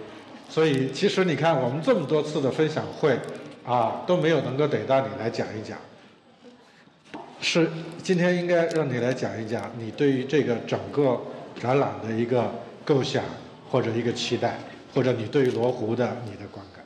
[0.50, 3.18] 所以，其实你看，我们这么多次的分享会，
[3.66, 5.78] 啊，都没有能够逮到你来讲一讲。
[7.40, 7.70] 是，
[8.04, 11.18] 今天应该让你来讲一讲你对于这个整个
[11.62, 12.52] 展览的一个
[12.84, 13.24] 构想，
[13.70, 14.58] 或者一个期待，
[14.94, 16.86] 或者你对于罗湖的你的观感。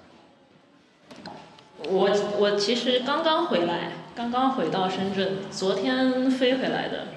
[1.90, 7.08] 我我其实刚刚回来，刚刚回到深圳，昨天飞回来的，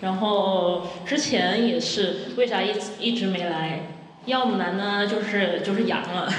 [0.00, 3.80] 然后之前也是，为啥一一直没来？
[4.26, 6.32] 要不然呢，就是就是阳了，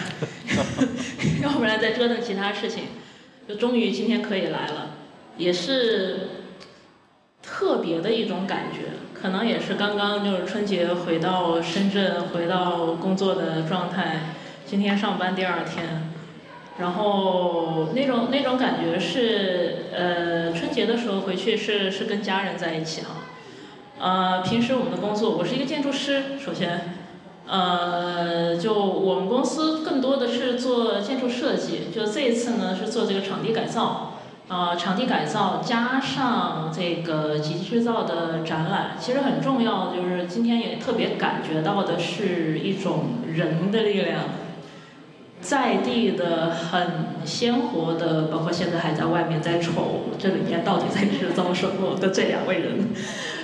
[1.41, 2.83] 要不然再折腾其他事情，
[3.47, 4.95] 就终于今天可以来了，
[5.37, 6.36] 也是
[7.49, 14.33] 特别的一种感觉，可能也是刚刚就是春节回到深圳，回到工作的状态，
[14.65, 16.11] 今天上班第二天，
[16.77, 23.23] 然后那种那种感觉是，呃，春节的时候回去是是跟家人在一起啊，
[23.97, 26.93] 呃，平时我们的工作，我是一个建筑师，首先。
[27.49, 34.06] 呃，就我们公司更多的是做建筑设计，就这一次呢是做这个场地改造，
[34.49, 44.21] 呃，场地改造加上这个集制造的展览，其实很重要，就是今天也特别感觉到的是一种人的力量，
[45.41, 46.87] 在地的很
[47.25, 52.87] 鲜活的，包括现在还在外面在瞅这里面到底在制造什么的这两位人，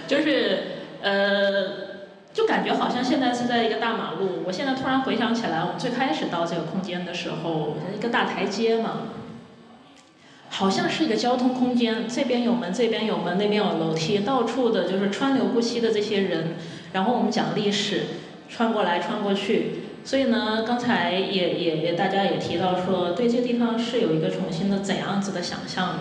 [0.07, 0.59] 就是
[1.01, 1.93] 呃。
[2.33, 4.41] 就感觉好像现在是在一个大马路。
[4.43, 9.01] 我现在突然回想起来，我们最开始到这个空间的时候，一个大台阶嘛，
[10.55, 12.07] 好像是一个交通空间。
[12.07, 16.53] 这边有门，这边有门，那边有楼梯，到处的就是川流不息的这些人。
[16.93, 18.03] 然后我们讲历史，
[18.47, 19.81] 穿过来穿过去。
[20.05, 25.99] 所以呢，刚才也也也大家也提到说，对这个地方是有一个重新的怎样子的想象呢？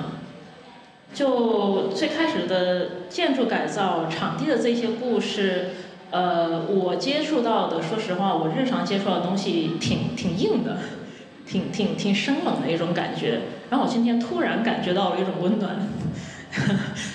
[1.15, 5.71] 就最开始的建筑改造、场地的这些故事。
[6.11, 10.77] 呃，我接触到的，说实话，我日常接触到的东西挺挺硬的，
[11.47, 13.41] 挺挺挺生冷的一种感觉。
[13.73, 15.77] 然后我今天突然感觉到了一种温暖，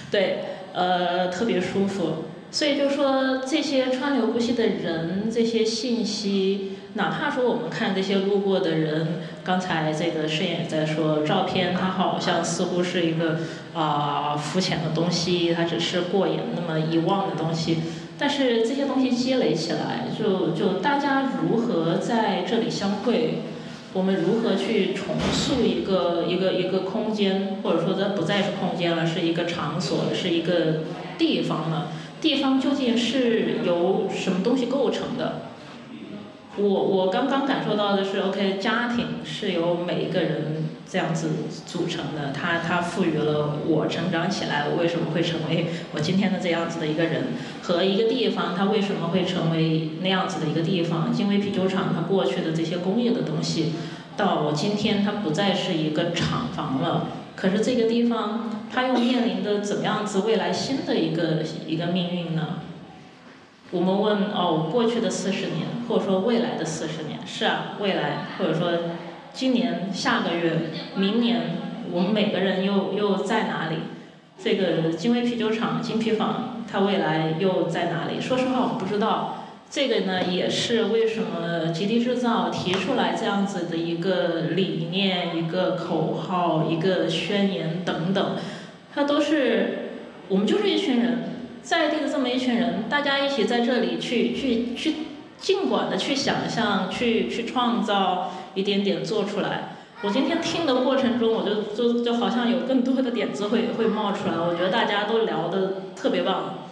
[0.09, 0.39] 对，
[0.73, 2.23] 呃，特别舒服。
[2.49, 13.37] 所以就说这些川流不息的人，这些信息，哪怕说我们看这些路过的人，刚才这个摄影在说，照片它好像似乎是一个
[13.75, 17.77] 啊肤浅的东西，它只是过眼那么一望的东西。
[18.17, 23.43] 但是这些东西积累起来，就就大家如何在这里相会，
[23.97, 30.81] 我们如何去重塑一个一个一个空间，或者说它不再是空间了，是一个场所，是一个
[31.17, 31.87] 地方了。
[32.21, 35.49] 地方究竟是由什么东西构成的？
[36.57, 41.29] 我我刚刚感受到的是，OK，家庭是由每一个人这样子
[41.65, 47.25] 组成的，它它赋予了我成长起来，我为什么会成为我今天的这样子的一个人，
[47.61, 51.11] 和一个地方它为什么会成为那样子的一个地方？
[51.11, 53.73] 金威啤酒厂它过去的这些工业的东西，
[54.15, 62.59] 到我今天它不再是一个厂房了，可是这个地方它又面临着怎么样子未来新的一个一个命运呢？
[63.71, 68.71] 我们问哦，过去的四十年，或者说未来的四十年，是啊，未来，或者说
[69.37, 71.41] 今年、下个月、明年，
[71.91, 73.75] 我们每个人又又在哪里？
[74.43, 78.19] 这个金威啤酒厂、金啤坊，它未来又在哪里？
[78.19, 79.45] 说实话，我们不知道。
[79.69, 88.37] 这个呢，也是为什么吉利制造提出来这样子的一个理念、一个口号、一个宣言等等，
[88.95, 89.91] 它都是
[90.29, 91.19] 我们就是一群人。
[91.61, 94.95] 在地的这么一群人，大家一起在这里去去去，
[95.37, 99.69] 尽管的去想象，去去创造一点点做出来。
[100.01, 104.33] 我今天听的过程中，我就就就好像有更多的点子会会冒出来。
[104.37, 106.65] 我觉得大家都聊得特别棒。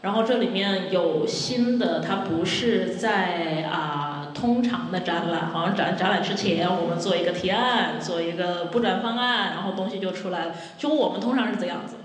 [0.00, 10.54] 然后这里面有新的，它不是在啊通常的展览，好像展展览之前我们做一个提案，做一个布展方案，然后东西就出来了。
[10.76, 11.96] 就我们通常是这样子。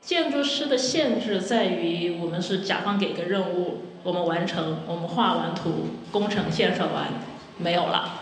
[0.00, 7.08] 建筑师的限制在于，我们是甲方给个任务，我们完成，我们画完图，工程建设完，
[7.58, 8.20] 没有了。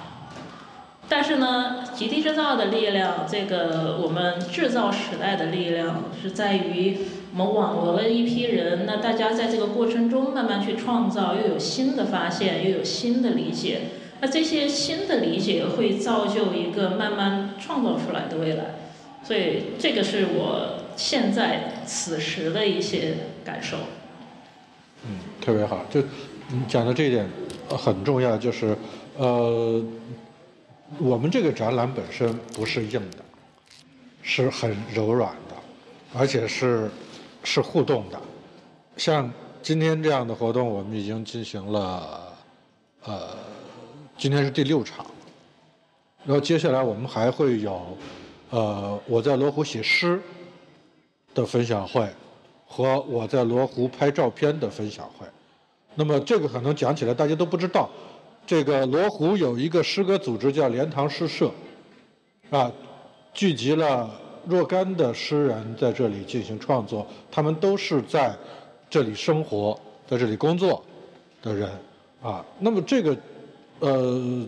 [1.09, 6.97] 但是呢，极地制造的力量，这个我们制造时代的力量，是在于
[7.33, 13.81] 我们网罗了一批人，那大家在这个过程中慢慢去创造，又有新的发现，又有新的理解，
[14.21, 18.65] 那这些新的理解会造就一个慢慢创造出来的未来，
[19.23, 23.77] 所以这个是我现在此时的一些感受。
[25.05, 26.01] 嗯，特别好，就
[26.49, 27.29] 你讲的这一点
[27.69, 28.77] 很重要，就是
[29.19, 29.83] 呃，
[30.99, 33.19] 我们这个展览本身不是硬的，
[34.23, 35.57] 是很柔软的，
[36.15, 36.91] 而且是
[37.45, 38.21] 是互动的。
[38.97, 39.33] 像
[39.63, 42.33] 今天这样的活动，我们已经进行了
[43.05, 43.29] 呃。
[44.19, 45.05] 今天是第六场，
[46.25, 47.97] 然后接下来我们还会有，
[48.51, 50.21] 呃，我在罗湖写诗
[51.35, 52.09] 的分享会，
[52.67, 55.27] 和我在罗湖拍照片的分享会。
[55.97, 57.91] 那么这个可能讲起来大家都不知道，
[58.47, 61.51] 这个罗湖有一个诗歌组织叫莲塘诗社，
[62.51, 62.71] 啊，
[63.33, 64.11] 聚集了
[64.47, 68.37] 若干的诗人在这里进行创作，他们都是在
[68.91, 70.85] 这里生活、在这里工作
[71.41, 71.71] 的人，
[72.23, 73.17] 啊，那么这个。
[73.81, 74.47] 呃，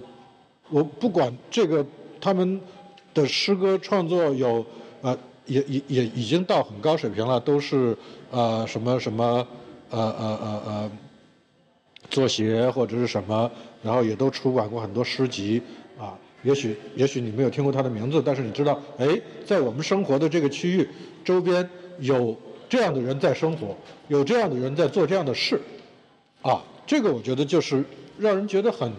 [0.69, 1.85] 我不管这个
[2.21, 2.61] 他们
[3.13, 4.65] 的诗歌创作有
[5.03, 7.99] 呃，也也也已经到很高水平了，都是
[8.31, 9.45] 呃什么什么
[9.91, 10.91] 呃呃呃呃
[12.09, 13.51] 作协或者是什么，
[13.85, 15.63] 然后也都出版过很多诗集
[15.97, 16.19] 啊。
[16.43, 19.07] 也许也许你没有听过他的名字，但是你知道，哎，
[19.47, 20.89] 在我们生活的这个区域
[21.25, 21.69] 周边
[22.01, 22.37] 有
[22.69, 23.77] 这样的人在生活，
[24.09, 25.61] 有这样的人在做这样的事，
[26.43, 27.85] 啊，这个我觉得就是
[28.19, 28.91] 让人觉得很。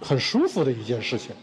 [0.00, 1.34] 很舒服的一件事情，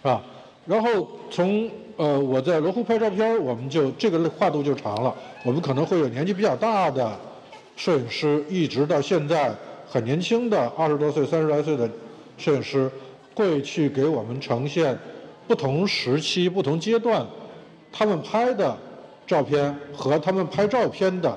[0.00, 0.24] 啊？
[0.64, 5.14] 然后从呃我在罗湖拍照片，我们就这个跨度就长了。
[5.44, 7.14] 我们可能会有年纪比较大的
[7.76, 9.54] 摄影师，一直到现在
[9.90, 11.90] 很年轻的二十多岁、三十来岁的
[12.38, 12.88] 摄影师，
[13.34, 14.96] 会去给我们呈现
[15.48, 17.26] 不同时期、不同阶段
[17.90, 18.76] 他们拍的
[19.26, 21.36] 照片和他们拍照片的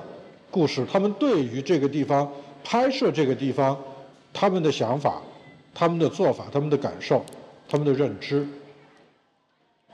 [0.50, 2.30] 故事，他们对于这个地方
[2.62, 3.76] 拍摄这个地方
[4.32, 5.20] 他们的想法。
[5.76, 7.20] 他们的做法、他们的感受、
[7.68, 8.46] 他们的认知，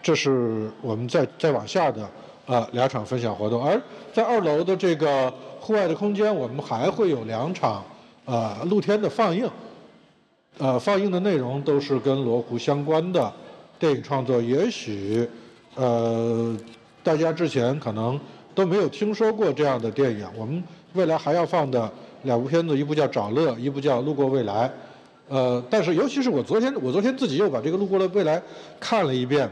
[0.02, 2.06] 这是我们再再往下的
[2.44, 3.64] 啊两场分享活动。
[3.64, 3.80] 而
[4.12, 7.82] 在二楼的这个户外的空间，我们还会有两场
[8.24, 9.50] 啊露天的放映，
[10.58, 13.32] 呃，放映的内容都是跟罗湖相关的
[13.78, 14.40] 电影创作。
[14.40, 15.28] 也许
[15.74, 16.56] 呃
[17.02, 18.20] 大家之前可能
[18.54, 20.28] 都没有听说过这样的电影。
[20.36, 21.90] 我们未来还要放的
[22.22, 24.68] 两部片子，一部叫《找乐》，一部叫《路过未来》。
[25.28, 28.38] 呃，但是尤其是我昨天，我昨天自己又把这个《路过了未来》
[28.80, 29.48] 看了一遍，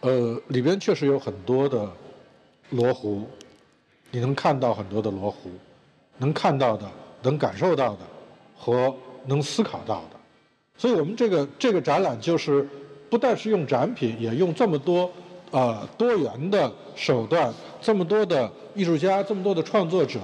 [0.00, 1.90] 呃，里边确实有很多的
[2.70, 3.22] 罗湖，
[4.10, 5.50] 你能看到很多的罗湖，
[6.18, 6.88] 能看到的、
[7.22, 8.00] 能感受到的
[8.56, 8.94] 和
[9.26, 10.16] 能思考到的，
[10.76, 12.68] 所以我们这个这个展览就是
[13.10, 15.10] 不但是用展品，也用这么多
[15.50, 20.20] 啊多元的手段，这么多的艺术家，这么多的创作者，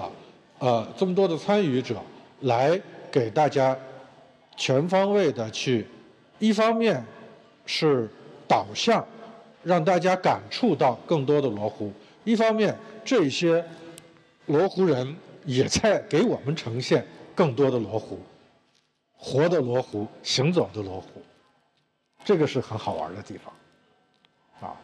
[0.59, 1.97] 呃，这么多的参与者
[2.41, 2.81] 来。
[3.11, 3.75] 给大家
[4.55, 5.87] 全方位的去，
[6.39, 7.03] 一方面
[7.65, 8.07] 是
[8.47, 9.03] 导向，
[9.63, 11.91] 让大家感触到更多的罗湖；
[12.23, 13.65] 一方面，这些
[14.45, 15.17] 罗湖人
[15.49, 18.21] 也在给我们呈现更多的罗湖，
[19.17, 21.23] 活的罗湖，行走的罗湖，
[22.23, 24.69] 这个是很好玩的地方。
[24.69, 24.77] 啊，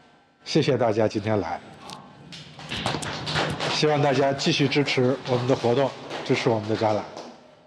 [0.42, 1.60] 谢谢大家今天来，
[3.72, 5.90] 希望大家继续支持我们的活动，
[6.24, 7.04] 支持我们的展览，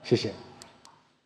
[0.04, 0.34] 谢谢。